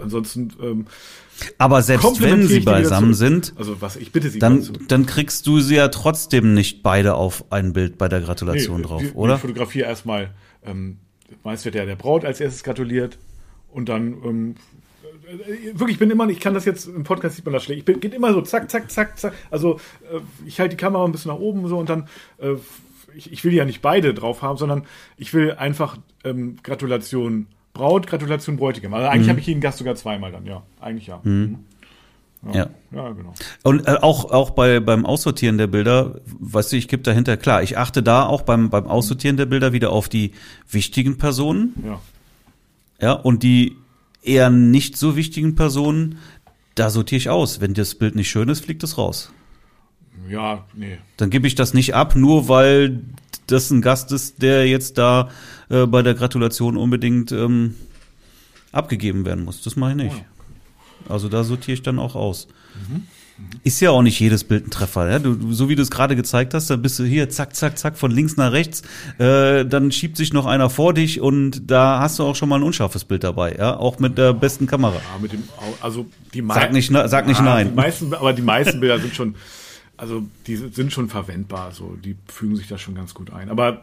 [0.00, 0.86] ansonsten ähm,
[1.56, 4.72] Aber selbst wenn sie beisammen sind, Also was, ich bitte Sie dann, dazu.
[4.86, 8.86] dann kriegst du sie ja trotzdem nicht beide auf ein Bild bei der Gratulation Nee,
[8.86, 9.36] drauf, die, oder?
[9.36, 10.30] Ich fotografiere erstmal,
[10.64, 10.98] ähm,
[11.44, 13.18] meist wird ja der Braut als erstes gratuliert
[13.72, 14.87] und dann ähm, äh,
[15.74, 17.80] wirklich, ich bin immer, ich kann das jetzt im Podcast sieht man das schlecht.
[17.80, 19.34] Ich bin geht immer so zack, zack, zack, zack.
[19.50, 19.80] Also
[20.12, 22.08] äh, ich halte die Kamera ein bisschen nach oben so und dann
[22.38, 22.54] äh,
[23.14, 24.84] ich, ich will ja nicht beide drauf haben, sondern
[25.16, 28.94] ich will einfach ähm, Gratulation Braut, Gratulation Bräutigam.
[28.94, 30.62] Also eigentlich habe ich jeden Gast sogar zweimal dann, ja.
[30.80, 31.20] Eigentlich ja.
[31.22, 31.58] Mhm.
[32.52, 32.70] Ja.
[32.92, 33.34] Ja, genau.
[33.64, 37.62] Und äh, auch, auch bei, beim Aussortieren der Bilder, weißt du, ich gebe dahinter, klar,
[37.62, 40.32] ich achte da auch beim, beim Aussortieren der Bilder wieder auf die
[40.70, 42.00] wichtigen Personen, Ja.
[43.00, 43.76] ja, und die
[44.22, 46.18] eher nicht so wichtigen Personen,
[46.74, 47.60] da sortiere ich aus.
[47.60, 49.32] Wenn das Bild nicht schön ist, fliegt es raus.
[50.28, 50.98] Ja, nee.
[51.16, 53.00] Dann gebe ich das nicht ab, nur weil
[53.46, 55.30] das ein Gast ist, der jetzt da
[55.70, 57.74] äh, bei der Gratulation unbedingt ähm,
[58.72, 59.62] abgegeben werden muss.
[59.62, 60.24] Das mache ich nicht.
[61.08, 62.48] Also da sortiere ich dann auch aus.
[63.64, 65.10] Ist ja auch nicht jedes Bild ein Treffer.
[65.10, 65.18] Ja?
[65.18, 67.96] Du, so wie du es gerade gezeigt hast, dann bist du hier zack, zack, zack,
[67.96, 68.82] von links nach rechts.
[69.18, 72.56] Äh, dann schiebt sich noch einer vor dich und da hast du auch schon mal
[72.56, 73.56] ein unscharfes Bild dabei.
[73.58, 74.94] Ja, auch mit der besten Kamera.
[74.94, 75.42] Ja, mit dem,
[75.80, 77.68] also die Sag nicht, sag nicht Ja, nein.
[77.70, 79.34] Die meisten, aber die meisten Bilder sind schon,
[79.96, 83.50] also die sind schon verwendbar, so die fügen sich da schon ganz gut ein.
[83.50, 83.82] Aber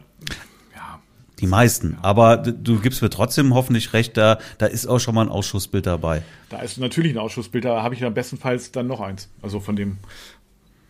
[1.40, 1.98] Die meisten.
[2.00, 5.86] Aber du gibst mir trotzdem hoffentlich recht, da, da ist auch schon mal ein Ausschussbild
[5.86, 6.22] dabei.
[6.48, 9.28] da ist natürlich ein Ausschussbild, da habe ich dann bestenfalls dann noch eins.
[9.42, 9.98] Also von dem,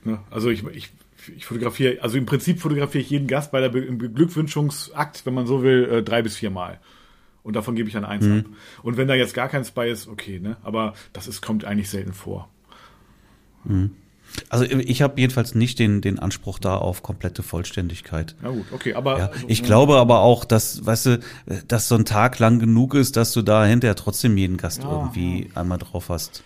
[0.05, 0.21] ne?
[0.31, 0.91] also ich, ich,
[1.37, 5.47] ich fotografiere, also im Prinzip fotografiere ich jeden Gast bei der Be Beglückwünschungsakt, wenn man
[5.47, 6.79] so will, äh, drei bis vier Mal.
[7.43, 8.45] Und davon gebe ich dann eins ab.
[8.83, 10.57] Und wenn da jetzt gar keins bei ist, okay, ne?
[10.65, 12.49] Aber das ist, kommt eigentlich selten vor.
[14.49, 18.35] Also ich habe jedenfalls nicht den, den Anspruch da auf komplette Vollständigkeit.
[18.43, 19.67] Ja gut, okay, aber Ja, also, ich ne?
[19.67, 21.21] glaube aber auch, dass, weißt du,
[21.69, 24.91] dass so ein Tag lang genug ist, dass du da hinterher trotzdem jeden Gast Ja,
[24.91, 26.43] irgendwie einmal drauf hast.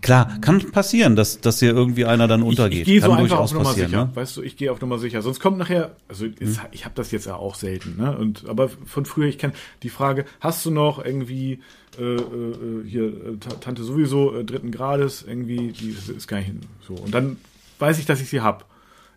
[0.00, 2.72] Klar, kann passieren, dass, dass hier irgendwie einer dann untergeht.
[2.72, 3.90] Ich, ich gehe so kann einfach durchaus auf Nummer passieren.
[3.90, 4.04] sicher.
[4.06, 4.10] Ne?
[4.16, 5.20] Weißt du, ich gehe auf Nummer sicher.
[5.22, 8.16] Sonst kommt nachher, also jetzt, ich habe das jetzt ja auch selten, ne?
[8.16, 9.52] Und aber von früher, ich kenne
[9.82, 11.60] die Frage, hast du noch irgendwie
[11.98, 16.52] äh, äh, hier äh, Ta- Tante sowieso dritten Grades irgendwie, die ist- ist gar nicht
[16.86, 16.94] so.
[16.94, 17.36] Und dann
[17.78, 18.66] weiß ich, dass ich sie hab.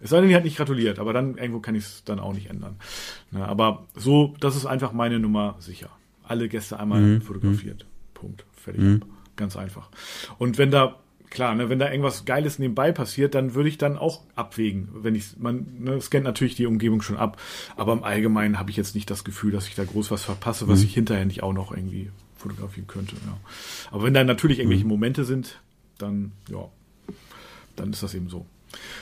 [0.01, 2.34] Es sei denn, die hat nicht gratuliert, aber dann irgendwo kann ich es dann auch
[2.34, 2.76] nicht ändern.
[3.32, 3.47] Ne?
[3.47, 5.89] Aber so, das ist einfach meine Nummer sicher.
[6.23, 7.21] Alle Gäste einmal Mhm.
[7.21, 7.86] fotografiert.
[8.13, 8.45] Punkt.
[8.55, 9.01] Fertig.
[9.36, 9.89] Ganz einfach.
[10.38, 10.95] Und wenn da
[11.30, 14.88] klar, ne, wenn da irgendwas Geiles nebenbei passiert, dann würde ich dann auch abwägen.
[14.93, 17.41] Wenn ich, man ne, scannt natürlich die Umgebung schon ab,
[17.76, 20.67] aber im Allgemeinen habe ich jetzt nicht das Gefühl, dass ich da groß was verpasse,
[20.67, 22.09] was ich hinterher nicht auch noch irgendwie
[22.45, 23.15] fotografieren könnte.
[23.15, 23.37] Ja.
[23.91, 25.59] Aber wenn da natürlich irgendwelche Momente sind,
[25.97, 26.67] dann ja,
[27.75, 28.45] dann ist das eben so.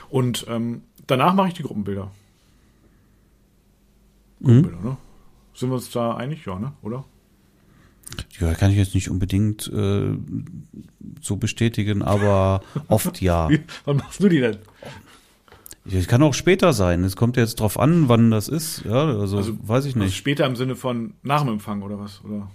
[0.09, 2.11] Und ähm, danach mache ich die Gruppenbilder.
[4.39, 4.97] Gruppenbilder, ne?
[5.53, 6.45] Sind wir uns da einig?
[6.45, 6.73] Ja, ne?
[6.81, 7.03] Oder?
[8.39, 10.15] Ja, kann ich jetzt nicht unbedingt äh,
[11.21, 13.49] so bestätigen, aber oft ja.
[13.49, 14.57] Wie, wann machst du die denn?
[15.85, 17.03] Es kann auch später sein.
[17.03, 18.83] Es kommt jetzt drauf an, wann das ist.
[18.85, 19.37] Ja, also,
[19.67, 20.15] weiß ich Also nicht.
[20.15, 22.23] später im Sinne von nach dem Empfang oder was?
[22.23, 22.49] Oder?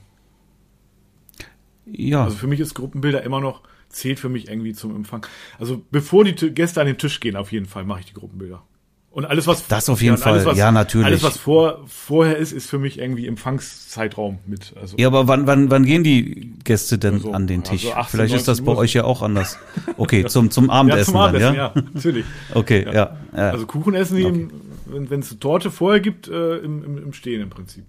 [1.93, 5.27] Ja, Also für mich ist Gruppenbilder immer noch, zählt für mich irgendwie zum Empfang.
[5.59, 8.63] Also bevor die Gäste an den Tisch gehen, auf jeden Fall mache ich die Gruppenbilder.
[9.11, 9.67] Und alles, was.
[9.67, 10.45] Das auf jeden alles, Fall.
[10.45, 11.07] was, Ja, natürlich.
[11.07, 14.75] Alles, was vor, vorher ist, ist für mich irgendwie Empfangszeitraum mit.
[14.81, 17.87] Also, ja, aber wann, wann, wann gehen die Gäste denn Also, an den also Tisch?
[17.87, 18.79] 18, Vielleicht ist das 19 bei Uhr.
[18.79, 19.59] euch ja auch anders.
[19.97, 21.73] Okay, zum, zum ja, Abendessen, zum Abendessen, dann, ja?
[21.75, 22.27] ja, natürlich.
[22.55, 22.93] Okay, ja.
[22.93, 23.17] ja,
[23.51, 24.51] Also Kuchen essen im-
[24.87, 27.85] wenn wenn es eine Torte vorher gibt, äh, im, im, im Stehen im Prinzip.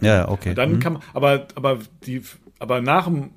[0.00, 0.54] ja, ja, okay.
[0.54, 0.80] Dann Mhm.
[0.80, 2.22] kann man, aber, aber die,
[2.58, 3.30] aber nach dem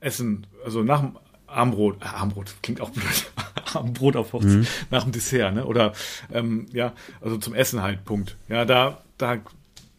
[0.00, 1.16] Essen, also nach dem
[1.46, 3.30] Armbrot, äh, Armbrot klingt auch blöd,
[3.74, 4.66] Armbrot auf Hochzeit, Mhm.
[4.90, 5.64] nach dem Dessert, ne?
[5.66, 5.92] Oder
[6.32, 8.36] ähm, ja, also zum Essen halt, Punkt.
[8.48, 9.38] Ja, da, da,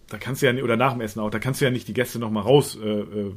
[0.07, 1.87] da kannst du ja nicht, oder nach dem Essen auch, da kannst du ja nicht
[1.87, 3.33] die Gäste noch mal raus äh, äh,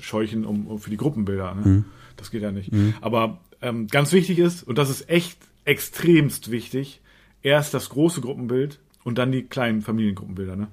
[0.00, 1.54] scheuchen, um, um für die Gruppenbilder.
[1.54, 1.66] Ne?
[1.66, 1.84] Mhm.
[2.16, 2.70] Das geht ja nicht.
[3.00, 7.00] Aber ähm, ganz wichtig ist, und das ist echt extremst wichtig,
[7.42, 10.68] erst das große Gruppenbild und dann die kleinen Familiengruppenbilder, ne?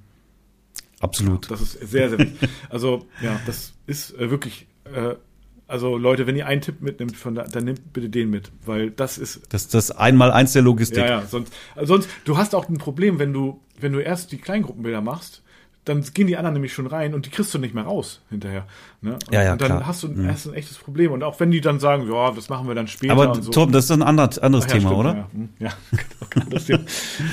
[1.00, 1.50] Absolut.
[1.50, 2.48] Das ist sehr, sehr wichtig.
[2.70, 5.14] Also, ja, das ist äh, wirklich, äh,
[5.68, 8.90] also Leute, wenn ihr einen Tipp mitnimmt, von da, dann nehmt bitte den mit, weil
[8.90, 10.98] das ist, Das das einmal eins der Logistik.
[10.98, 14.32] ja, ja, sonst, also sonst, du hast auch ein Problem, wenn du, wenn du erst
[14.32, 15.42] die Kleingruppenbilder machst,
[15.86, 18.66] dann gehen die anderen nämlich schon rein und die kriegst du nicht mehr raus hinterher.
[19.02, 19.14] Ne?
[19.14, 19.80] Und, Ja, ja, und dann klar.
[19.80, 19.86] Mhm.
[19.86, 21.12] hast du ein, hast du ein echtes Problem.
[21.12, 23.52] Und auch wenn die dann sagen, ja, das machen wir dann später Aber und so.
[23.52, 25.14] Torben, das ist ein anderes, anderes Ach ja, Thema, stimmt, oder?
[25.16, 25.72] Ja, hm, ja.
[26.30, 26.80] genau, das Thema.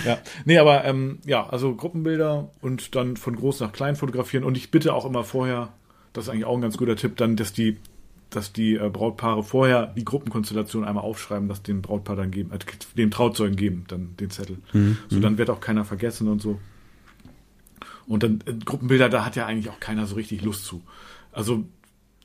[0.05, 0.17] ja.
[0.45, 4.43] Nee, aber ähm, ja, also Gruppenbilder und dann von groß nach klein fotografieren.
[4.43, 5.69] Und ich bitte auch immer vorher,
[6.13, 7.77] das ist eigentlich auch ein ganz guter Tipp, dann, dass die,
[8.29, 12.59] dass die äh, Brautpaare vorher die Gruppenkonstellation einmal aufschreiben, das den Brautpaar dann geben, äh,
[12.95, 14.57] dem Trauzeugen geben, dann den Zettel.
[14.73, 16.59] Mhm, So, dann wird auch keiner vergessen und so.
[18.07, 20.81] Und dann äh, Gruppenbilder, da hat ja eigentlich auch keiner so richtig Lust zu.
[21.31, 21.65] Also,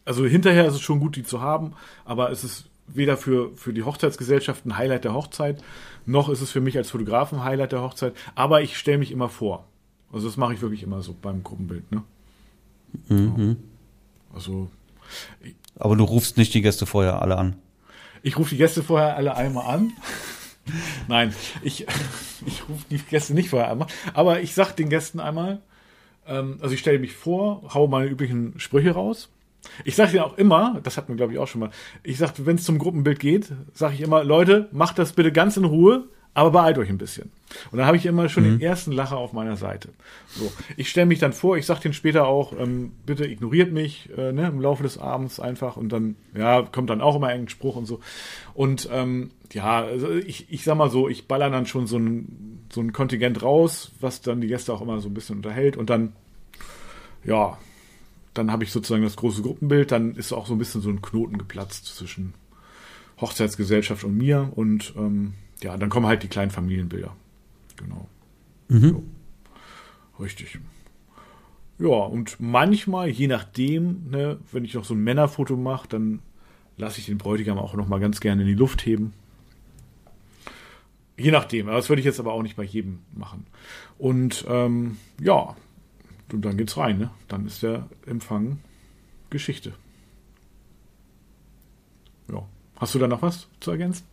[0.05, 1.74] also hinterher ist es schon gut, die zu haben,
[2.05, 5.62] aber es ist weder für, für die Hochzeitsgesellschaft ein Highlight der Hochzeit,
[6.07, 8.14] noch ist es für mich als Fotografen ein Highlight der Hochzeit.
[8.35, 9.66] Aber ich stelle mich immer vor.
[10.11, 11.93] Also das mache ich wirklich immer so beim Gruppenbild.
[11.93, 12.03] Ne?
[13.09, 13.57] Mhm.
[14.33, 14.70] Also
[15.79, 17.57] Aber du rufst nicht die Gäste vorher alle an.
[18.22, 19.93] ich rufe die Gäste vorher alle einmal an.
[21.09, 21.87] Nein, ich,
[22.47, 23.89] ich rufe die Gäste nicht vorher einmal.
[24.14, 25.61] Aber ich sag den Gästen einmal,
[26.29, 29.31] ähm, also ich stelle mich vor, hau meine üblichen Sprüche raus.
[29.85, 31.70] Ich sage denen auch immer, das hatten wir glaube ich auch schon mal,
[32.03, 35.57] ich sage, wenn es zum Gruppenbild geht, sage ich immer, Leute, macht das bitte ganz
[35.57, 36.09] in Ruhe,
[36.39, 37.33] aber beeilt euch ein bisschen.
[37.72, 39.89] Und dann habe ich immer schon den ersten Lacher auf meiner Seite.
[40.29, 44.09] So, ich stelle mich dann vor, ich sage denen später auch, ähm, bitte ignoriert mich
[44.16, 47.49] äh, ne, im Laufe des Abends einfach und dann, ja, kommt dann auch immer ein
[47.49, 47.99] Spruch und so.
[48.55, 52.57] Und ähm, ja, also ich, ich sag mal so, ich baller dann schon so ein,
[52.79, 55.91] so ein Kontingent raus, was dann die Gäste auch immer so ein bisschen unterhält und
[55.91, 56.12] dann,
[57.24, 57.59] ja,
[58.35, 61.03] dann habe ich sozusagen das große Gruppenbild, dann ist auch so ein bisschen so ein
[61.03, 62.35] Knoten geplatzt zwischen
[63.20, 67.16] Hochzeitsgesellschaft und mir und ähm, ja, dann kommen halt die kleinen Familienbilder.
[67.76, 68.07] Genau.
[68.91, 69.03] So.
[70.20, 70.61] Richtig.
[71.81, 76.20] Ja, und manchmal, je nachdem, ne, wenn ich noch so ein Männerfoto mache, dann
[76.76, 79.14] lasse ich den Bräutigam auch noch mal ganz gerne in die Luft heben.
[81.18, 83.46] Je nachdem, das würde ich jetzt aber auch nicht bei jedem machen.
[83.98, 85.56] Und ähm, ja,
[86.32, 87.10] und dann geht's rein, ne?
[87.26, 88.60] Dann ist der Empfang
[89.30, 89.72] Geschichte.
[92.30, 92.46] Ja.
[92.76, 94.06] Hast du da noch was zu ergänzen?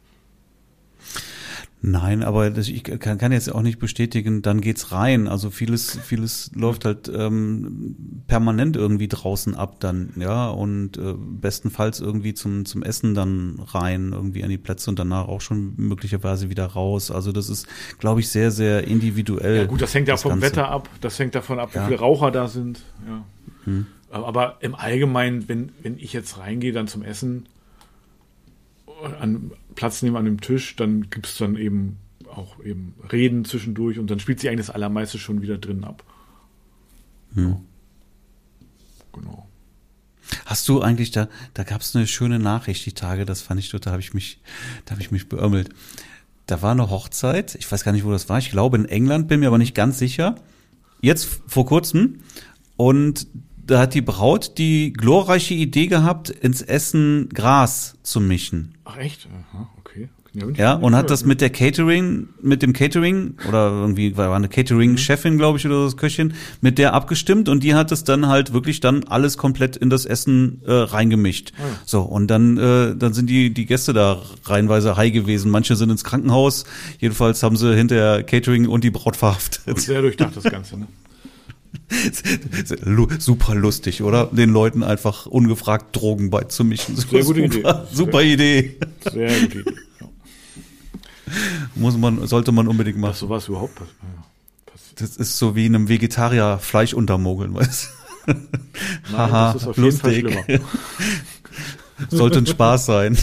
[1.88, 5.28] Nein, aber das, ich kann, kann jetzt auch nicht bestätigen, dann geht's rein.
[5.28, 12.00] Also vieles, vieles läuft halt ähm, permanent irgendwie draußen ab dann, ja, und äh, bestenfalls
[12.00, 16.50] irgendwie zum, zum Essen dann rein, irgendwie an die Plätze und danach auch schon möglicherweise
[16.50, 17.12] wieder raus.
[17.12, 17.68] Also das ist,
[18.00, 19.58] glaube ich, sehr, sehr individuell.
[19.58, 20.48] Ja gut, das hängt ja vom Ganze.
[20.48, 21.84] Wetter ab, das hängt davon ab, wie Ja.
[21.84, 21.90] Hm.
[21.90, 22.82] viele Raucher da sind.
[23.08, 23.84] Ja.
[24.10, 27.46] Aber im Allgemeinen, wenn, wenn ich jetzt reingehe, dann zum Essen,
[29.20, 31.98] an Platz nehmen an dem Tisch, dann gibt es dann eben
[32.28, 36.04] auch eben Reden zwischendurch und dann spielt sich eigentlich das Allermeiste schon wieder drin ab.
[37.34, 37.58] Hm.
[39.14, 39.48] Genau.
[40.46, 43.70] Hast du eigentlich da, da gab es eine schöne Nachricht die Tage, das fand ich
[43.70, 44.42] total, habe ich mich,
[44.86, 45.70] da habe ich mich beömmelt.
[46.48, 49.28] Da war eine Hochzeit, ich weiß gar nicht, wo das war, ich glaube in England,
[49.28, 50.36] bin mir aber nicht ganz sicher.
[51.02, 52.20] Jetzt vor kurzem
[52.78, 53.28] und
[53.66, 58.76] da hat die Braut die glorreiche Idee gehabt, ins Essen Gras zu mischen.
[58.86, 59.28] Ach echt?
[59.52, 60.10] Aha, okay.
[60.34, 64.50] Ja, nicht und hat das mit der Catering, mit dem Catering, oder irgendwie war eine
[64.50, 68.52] Catering-Chefin, glaube ich, oder das Köchin, mit der abgestimmt und die hat es dann halt
[68.52, 71.54] wirklich dann alles komplett in das Essen äh, reingemischt.
[71.86, 75.52] So, und dann, äh, dann sind die, die Gäste da reihenweise high gewesen.
[75.52, 76.66] Manche sind ins Krankenhaus,
[77.00, 79.80] jedenfalls haben sie hinterher Catering und die Braut verhaftet.
[79.80, 80.88] Sehr durchdacht das Ganze, ne?
[83.20, 84.28] Super lustig, oder?
[84.28, 86.96] Den Leuten einfach ungefragt Drogen beizumischen.
[86.96, 87.58] Sehr gute Idee.
[87.58, 88.78] super, Super Idee.
[89.12, 89.72] Sehr gute Idee.
[90.02, 90.08] Ja.
[91.76, 93.16] Muss man, sollte man unbedingt Dass machen.
[93.16, 93.96] sowas überhaupt passiert.
[94.98, 97.90] Das ist so wie einem Vegetarier Fleisch untermogeln, weißt
[98.28, 98.36] du?
[99.12, 100.44] Haha, das ist auf jeden Fall lustig.
[100.46, 100.62] schlimmer.
[102.10, 103.18] Sollte ein Spaß sein.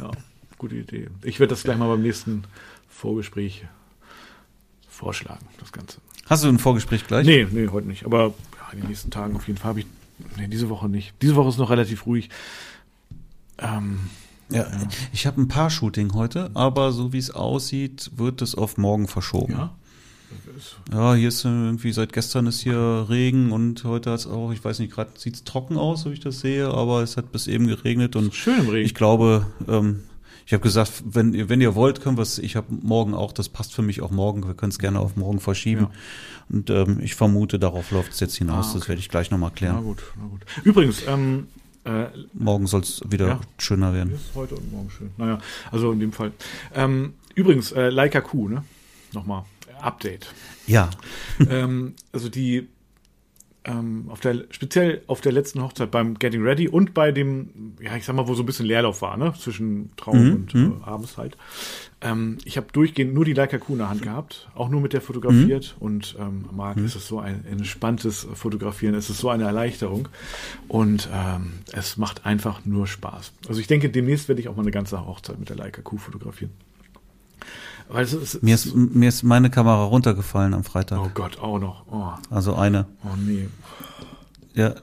[0.00, 0.10] Ja,
[0.58, 1.08] gute Idee.
[1.22, 2.44] Ich werde das gleich mal beim nächsten
[2.88, 3.64] Vorgespräch
[5.00, 5.98] vorschlagen, das Ganze.
[6.28, 7.26] Hast du ein Vorgespräch gleich?
[7.26, 8.04] Nee, nee, heute nicht.
[8.04, 9.86] Aber ja, in den nächsten Tagen auf jeden Fall habe ich.
[10.36, 11.14] Nee, diese Woche nicht.
[11.22, 12.28] Diese Woche ist noch relativ ruhig.
[13.58, 14.00] Ähm,
[14.50, 14.66] Ja,
[15.12, 19.08] ich habe ein paar Shooting heute, aber so wie es aussieht, wird es auf morgen
[19.08, 19.52] verschoben.
[19.54, 19.74] ja.
[20.92, 24.52] Ja, hier ist äh, irgendwie seit gestern ist hier Regen und heute hat es auch,
[24.52, 27.16] ich weiß nicht, gerade sieht es trocken aus, so wie ich das sehe, aber es
[27.16, 28.86] hat bis eben geregnet und Schön im Regen.
[28.86, 30.04] ich glaube, ähm,
[30.50, 33.32] ich habe gesagt, wenn ihr, wenn ihr wollt, können wir es, ich habe morgen auch,
[33.32, 35.82] das passt für mich auch morgen, wir können es gerne auf morgen verschieben.
[35.82, 35.90] Ja.
[36.48, 38.88] Und ähm, ich vermute, darauf läuft es jetzt hinaus, Ah, das okay.
[38.88, 39.84] werde ich gleich nochmal na klären.
[39.84, 40.40] gut, na gut.
[40.64, 41.46] Übrigens, ähm,
[41.84, 43.40] äh, Morgen soll es wieder Ja.
[43.58, 44.12] schöner werden.
[44.12, 45.10] ist heute und morgen schön.
[45.18, 45.38] Naja,
[45.70, 46.32] also in dem Fall.
[46.74, 48.64] Ähm, übrigens, äh, Leica Q, ne?
[49.12, 49.44] Nochmal.
[49.80, 50.34] Update.
[50.66, 50.90] Ja,
[51.48, 52.66] ähm, also die
[53.64, 57.94] ähm, auf der speziell auf der letzten Hochzeit beim Getting Ready und bei dem, ja
[57.94, 60.84] ich sag mal, wo so ein bisschen Leerlauf war, ne, zwischen Traum Mhm, und äh,
[60.84, 61.36] abends halt.
[62.00, 64.94] Ähm, ich habe durchgehend nur die Leica Q in der Hand gehabt, auch nur mit
[64.94, 69.44] der fotografiert und ähm, Marc, es ist so ein entspanntes Fotografieren, es ist so eine
[69.44, 70.08] Erleichterung
[70.68, 73.32] und ähm, es macht einfach nur Spaß.
[73.46, 75.98] Also ich denke, demnächst werde ich auch mal eine ganze Hochzeit mit der Leica Q
[75.98, 76.52] fotografieren.
[77.94, 81.00] Es ist, mir ist, mir ist meine Kamera runtergefallen am Freitag.
[81.00, 81.84] oh Gott, auch noch.
[81.90, 82.86] Oh, Also eine.
[83.04, 83.48] oh nee.
[84.54, 84.74] Ja,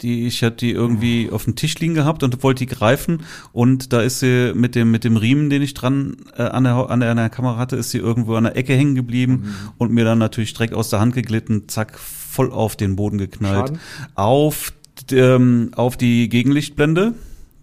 [0.00, 3.92] die, ich hatte die irgendwie auf dem Tisch liegen gehabt und wollte die greifen und
[3.92, 7.00] da ist sie mit dem, mit dem Riemen, den ich dran äh, an, der, an,
[7.00, 10.04] der, an der Kamera hatte, ist sie irgendwo an der Ecke hängen geblieben und mir
[10.04, 13.68] dann natürlich direkt aus der Hand geglitten, zack, voll auf den Boden geknallt.
[13.68, 13.80] Schaden?
[14.14, 14.72] Auf,
[15.10, 17.14] ähm, auf die Gegenlichtblende,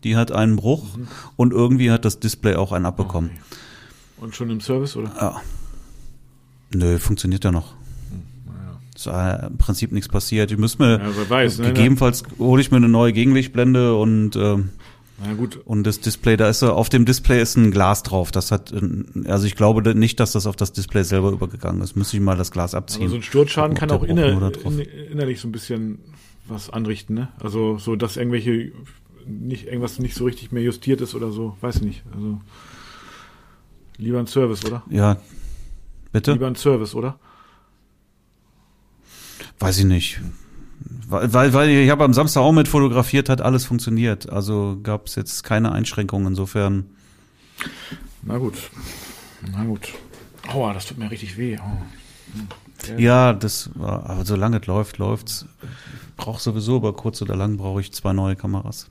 [0.03, 0.83] die hat einen Bruch
[1.37, 3.31] und irgendwie hat das Display auch einen abbekommen.
[4.17, 5.11] Und schon im Service, oder?
[5.19, 5.41] Ja.
[6.73, 7.73] Nö, funktioniert ja noch.
[8.45, 8.79] Naja.
[8.95, 10.51] Ist äh, im Prinzip nichts passiert.
[10.51, 11.67] Ich muss mir, Ja, weiß, ne?
[11.67, 14.69] gegebenenfalls hole ich mir eine neue Gegenlichtblende und ähm,
[15.23, 18.31] Na gut, und das Display, da ist auf dem Display ist ein Glas drauf.
[18.31, 21.95] Das hat, ein- also ich glaube nicht, dass das auf das Display selber übergegangen ist.
[21.95, 23.03] Müsste ich mal das Glas abziehen.
[23.03, 24.51] aber so ein Sturzschaden kann auch inner,
[25.11, 25.99] innerlich so ein bisschen
[26.47, 27.29] was anrichten, ne?
[27.39, 28.71] Also so, dass irgendwelche
[29.27, 32.03] nicht irgendwas nicht so richtig mehr justiert ist oder so, weiß nicht.
[32.13, 32.39] Also
[33.97, 34.83] lieber ein Service, oder?
[34.89, 35.17] Ja,
[36.11, 36.33] bitte?
[36.33, 37.17] Lieber ein Service, oder?
[39.59, 40.19] Weiß ich nicht.
[41.07, 44.29] Weil, weil, weil ich habe am Samstag auch mit fotografiert, hat alles funktioniert.
[44.29, 46.27] Also gab es jetzt keine Einschränkungen.
[46.27, 46.85] Insofern,
[48.23, 48.55] Na gut.
[49.51, 49.93] Na gut.
[50.47, 51.57] Aua, das tut mir richtig weh.
[51.59, 52.97] Oh.
[52.97, 55.45] ja, das war, aber solange es läuft, läuft's.
[56.17, 58.89] Brauche sowieso, aber kurz oder lang brauche ich zwei neue Kameras.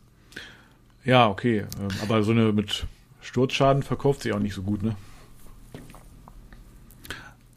[1.04, 1.64] Ja, okay.
[1.80, 2.86] ähm, Aber so eine mit
[3.24, 4.94] Sturzschaden verkauft sich auch nicht so gut, ne?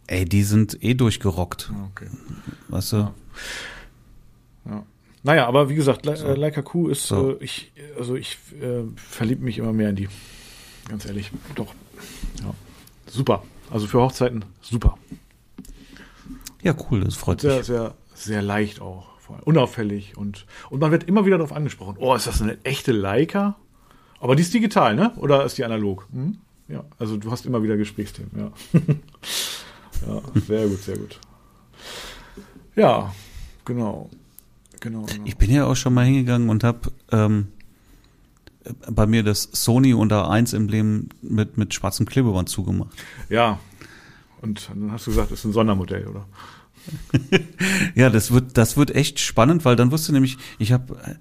[0.07, 2.07] Ey, die sind eh durchgerockt, Okay.
[2.69, 2.95] weißt du?
[2.97, 3.13] Ja.
[4.65, 4.83] Ja.
[5.23, 7.31] Naja, aber wie gesagt, Le äh, Leica Q ist, So.
[7.31, 10.07] äh, ich, also ich äh, verliebe mich immer mehr in die.
[10.87, 11.73] Ganz ehrlich, doch.
[12.41, 12.53] Ja.
[13.07, 13.43] Super.
[13.69, 14.97] Also für Hochzeiten super.
[16.63, 17.65] Ja, cool, das freut Sehr, mich.
[17.65, 19.07] sehr, sehr leicht auch.
[19.43, 21.97] Unauffällig und, und man wird immer wieder darauf angesprochen.
[21.99, 23.57] Oh, ist das eine echte Leica?
[24.19, 25.11] Aber die ist digital, ne?
[25.17, 26.07] Oder ist die analog?
[26.11, 26.37] Hm?
[26.67, 28.51] Ja, also du hast immer wieder Gesprächsthemen, ja.
[30.07, 31.19] ja, sehr gut, sehr gut.
[32.75, 33.13] Ja,
[33.63, 34.09] genau.
[34.79, 35.23] Genau, genau.
[35.25, 37.47] Ich bin ja auch schon mal hingegangen und habe ähm,
[38.89, 42.95] bei mir das Sony unter 1 Emblem mit, mit schwarzem Klebeband zugemacht.
[43.29, 43.59] Ja.
[44.41, 46.25] Und dann hast du gesagt, das ist ein Sondermodell, oder?
[47.95, 51.17] Ja, das wird, das wird echt spannend, weil dann wirst du nämlich, ich habe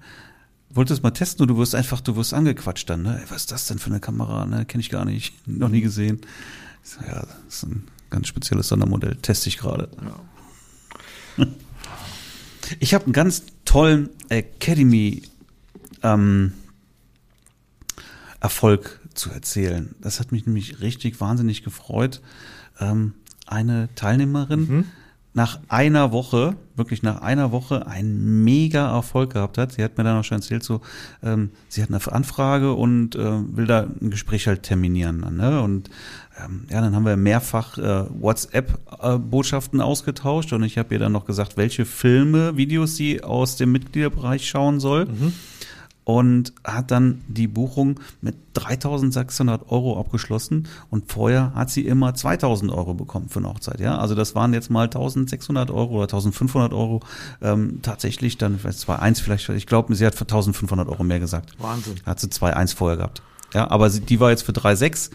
[0.77, 3.21] wollte es mal testen und du wirst einfach, du wirst angequatscht dann, ne?
[3.29, 4.45] Was ist das denn für eine Kamera?
[4.45, 6.21] Ne, kenne ich gar nicht, noch nie gesehen.
[6.83, 9.89] So, ja, das ist ein ganz spezielles Sondermodell, teste ich gerade.
[11.37, 11.47] Ja.
[12.79, 15.21] Ich habe einen ganz tollen Academy
[16.03, 16.51] ähm,
[18.41, 19.95] Erfolg zu erzählen.
[20.01, 22.21] Das hat mich nämlich richtig wahnsinnig gefreut.
[22.81, 23.13] Ähm,
[23.45, 24.83] eine Teilnehmerin
[25.37, 29.71] nach einer Woche, wirklich nach einer Woche, einen mega Erfolg gehabt hat.
[29.71, 30.81] Sie hat mir dann auch schon erzählt, so,
[31.21, 35.19] ähm, sie hat eine Anfrage und äh, will da ein Gespräch halt terminieren.
[35.37, 35.61] Ne?
[35.61, 35.91] Und
[36.43, 41.25] ähm, ja, dann haben wir mehrfach äh, WhatsApp-Botschaften ausgetauscht und ich habe ihr dann noch
[41.25, 45.05] gesagt, welche Filme, Videos sie aus dem Mitgliederbereich schauen soll.
[46.07, 52.71] Und hat dann die Buchung mit 3600 Euro abgeschlossen und vorher hat sie immer 2000
[52.71, 53.81] Euro bekommen für eine Hochzeit.
[53.81, 57.01] Ja, also das waren jetzt mal 1600 Euro oder 1500 Euro
[57.41, 61.19] ähm, tatsächlich dann, ich weiß, 2,1 vielleicht, ich glaube, sie hat für 1500 Euro mehr
[61.19, 61.55] gesagt.
[61.59, 61.95] Wahnsinn.
[62.05, 63.21] Hat sie 2,1 vorher gehabt.
[63.53, 65.11] Ja, aber sie, die war jetzt für 3,6.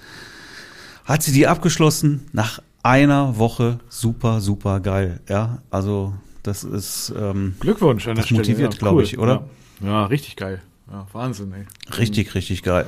[1.06, 5.20] Hat sie die abgeschlossen nach einer Woche super, super geil.
[5.26, 6.12] Ja, also
[6.42, 8.40] das ist ähm, Glückwunsch an das der Stelle.
[8.40, 9.44] motiviert, glaube ich, oder?
[9.80, 9.88] Ja.
[9.88, 10.60] ja, richtig geil.
[10.92, 11.64] Ja, Wahnsinn, ey.
[11.98, 12.86] richtig, richtig geil.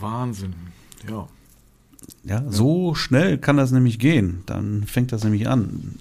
[0.00, 0.54] Wahnsinn.
[1.08, 1.28] Ja.
[2.24, 4.42] Ja, so schnell kann das nämlich gehen.
[4.46, 5.94] Dann fängt das nämlich an,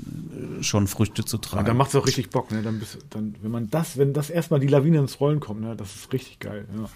[0.62, 1.66] schon Früchte zu Und tragen.
[1.66, 2.62] dann macht es auch richtig Bock, ne?
[2.62, 5.76] Dann bist, dann, wenn man das, wenn das erstmal die Lawine ins Rollen kommt, ne,
[5.76, 6.66] das ist richtig geil.
[6.78, 6.90] Ja.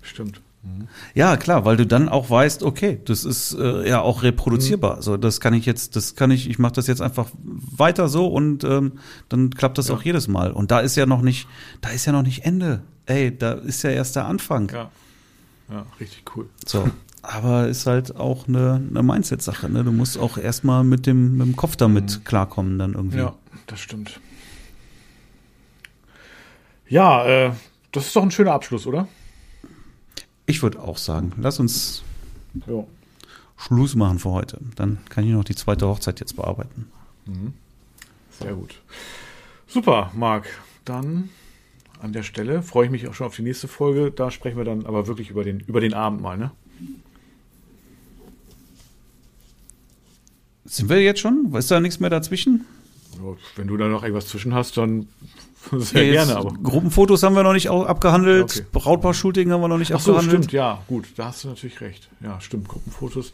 [0.00, 0.40] Stimmt.
[1.14, 4.96] Ja, klar, weil du dann auch weißt, okay, das ist äh, ja auch reproduzierbar.
[4.96, 5.02] Mhm.
[5.02, 8.26] So, das kann ich jetzt, das kann ich, ich mache das jetzt einfach weiter so
[8.26, 8.92] und ähm,
[9.28, 9.94] dann klappt das Ja.
[9.94, 10.52] auch jedes Mal.
[10.52, 11.46] Und da ist ja noch nicht,
[11.80, 12.82] da ist ja noch nicht Ende.
[13.06, 14.70] Ey, da ist ja erst der Anfang.
[14.72, 14.90] Ja.
[15.70, 16.48] Ja, richtig cool.
[16.66, 16.88] So.
[17.20, 19.68] Aber ist halt auch eine, eine Mindset-Sache.
[19.68, 19.84] Ne?
[19.84, 23.18] Du musst auch erstmal mit dem, mit dem Kopf damit klarkommen, dann irgendwie.
[23.18, 23.22] Mhm.
[23.24, 23.34] Ja,
[23.66, 24.20] das stimmt.
[26.88, 27.52] Ja, äh,
[27.92, 29.08] das ist doch ein schöner Abschluss, oder?
[30.48, 32.02] Ich würde auch sagen, lass uns
[32.66, 32.84] Ja.
[33.58, 34.58] Schluss machen für heute.
[34.76, 36.90] Dann kann ich noch die zweite Hochzeit jetzt bearbeiten.
[38.40, 38.80] Sehr gut.
[39.66, 40.46] Super, Marc.
[40.86, 41.28] Dann
[42.00, 44.10] an der Stelle freue ich mich auch schon auf die nächste Folge.
[44.10, 46.50] Da sprechen wir dann aber wirklich über den, über den Abend mal, ne?
[50.64, 51.52] Sind wir jetzt schon?
[51.54, 52.64] Ist da nichts mehr dazwischen?
[53.56, 55.08] Wenn du da noch irgendwas zwischen hast, dann
[55.78, 56.52] sehr Ja, gerne, aber.
[56.62, 58.44] Gruppenfotos haben wir noch nicht abgehandelt.
[58.44, 58.66] Okay.
[58.72, 60.44] Brautpaar-Shooting haben wir noch nicht Ach so, abgehandelt.
[60.44, 62.08] stimmt, ja, gut, da hast du natürlich recht.
[62.20, 63.32] Ja, stimmt, Gruppenfotos.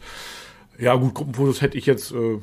[0.77, 2.39] Ja, gut, Gruppenfotos hätte ich jetzt äh, äh,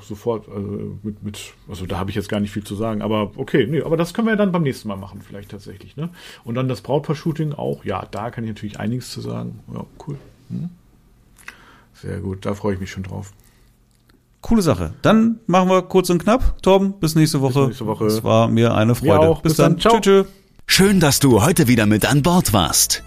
[0.00, 3.32] sofort also mit, mit, also da habe ich jetzt gar nicht viel zu sagen, aber
[3.36, 6.10] okay, nee, aber das können wir dann beim nächsten Mal machen, vielleicht tatsächlich, ne?
[6.44, 9.58] Und dann das Brautpaar-Shooting auch, ja, da kann ich natürlich einiges zu sagen.
[9.74, 10.16] Ja, cool.
[10.50, 10.70] Hm?
[11.94, 13.32] Sehr gut, da freue ich mich schon drauf.
[14.40, 14.92] Coole Sache.
[15.02, 16.62] Dann machen wir kurz und knapp.
[16.62, 17.66] Torben, bis nächste Woche.
[17.66, 18.06] nächste Woche.
[18.06, 19.28] Es war mir eine Freude.
[19.28, 19.42] auch.
[19.42, 19.78] Bis dann.
[19.78, 19.94] Ciao.
[19.94, 20.24] Tschö, tschö.
[20.66, 23.02] Schön, dass du heute wieder mit an Bord warst.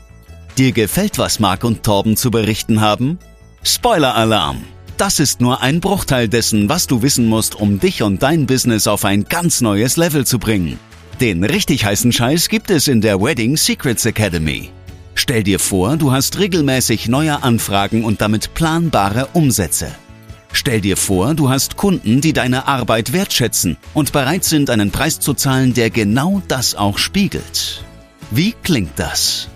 [0.58, 3.20] Dir gefällt, was Marc und Torben zu berichten haben?
[3.64, 4.64] Spoiler-Alarm!
[4.98, 8.88] Das ist nur ein Bruchteil dessen, was du wissen musst, um dich und dein Business
[8.88, 10.80] auf ein ganz neues Level zu bringen.
[11.22, 14.70] Den richtig heißen Scheiß gibt es in der Wedding Secrets Academy.
[15.16, 19.88] Stell dir vor, du hast regelmäßig neue Anfragen und damit planbare Umsätze.
[20.54, 25.20] Stell dir vor, du hast Kunden, die deine Arbeit wertschätzen und bereit sind, einen Preis
[25.20, 27.84] zu zahlen, der genau das auch spiegelt.
[28.32, 29.48] Wie klingt das?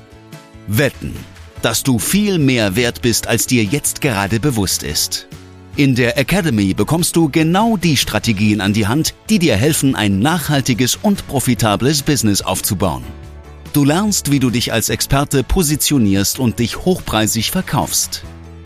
[0.68, 1.14] Wetten,
[1.62, 5.28] dass du viel mehr wert bist, als dir jetzt gerade bewusst ist.
[5.78, 10.20] In der Academy bekommst du genau die Strategien an die Hand, die dir helfen, ein
[10.20, 13.04] nachhaltiges und profitables Business aufzubauen.
[13.74, 18.24] Du lernst, wie du dich als Experte positionierst und dich hochpreisig verkaufst.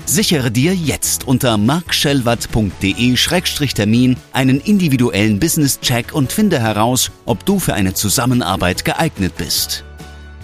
[0.10, 7.94] Sichere dir jetzt unter markschellwatt.de-termin einen individuellen Business-Check und finde heraus, ob du für eine
[7.94, 9.84] Zusammenarbeit geeignet bist.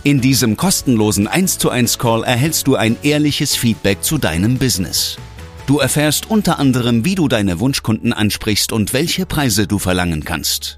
[0.04, 5.18] In diesem kostenlosen 1 zu 1 Call erhältst du ein ehrliches Feedback zu deinem Business.
[5.66, 10.78] Du erfährst unter anderem, wie du deine Wunschkunden ansprichst und welche Preise du verlangen kannst.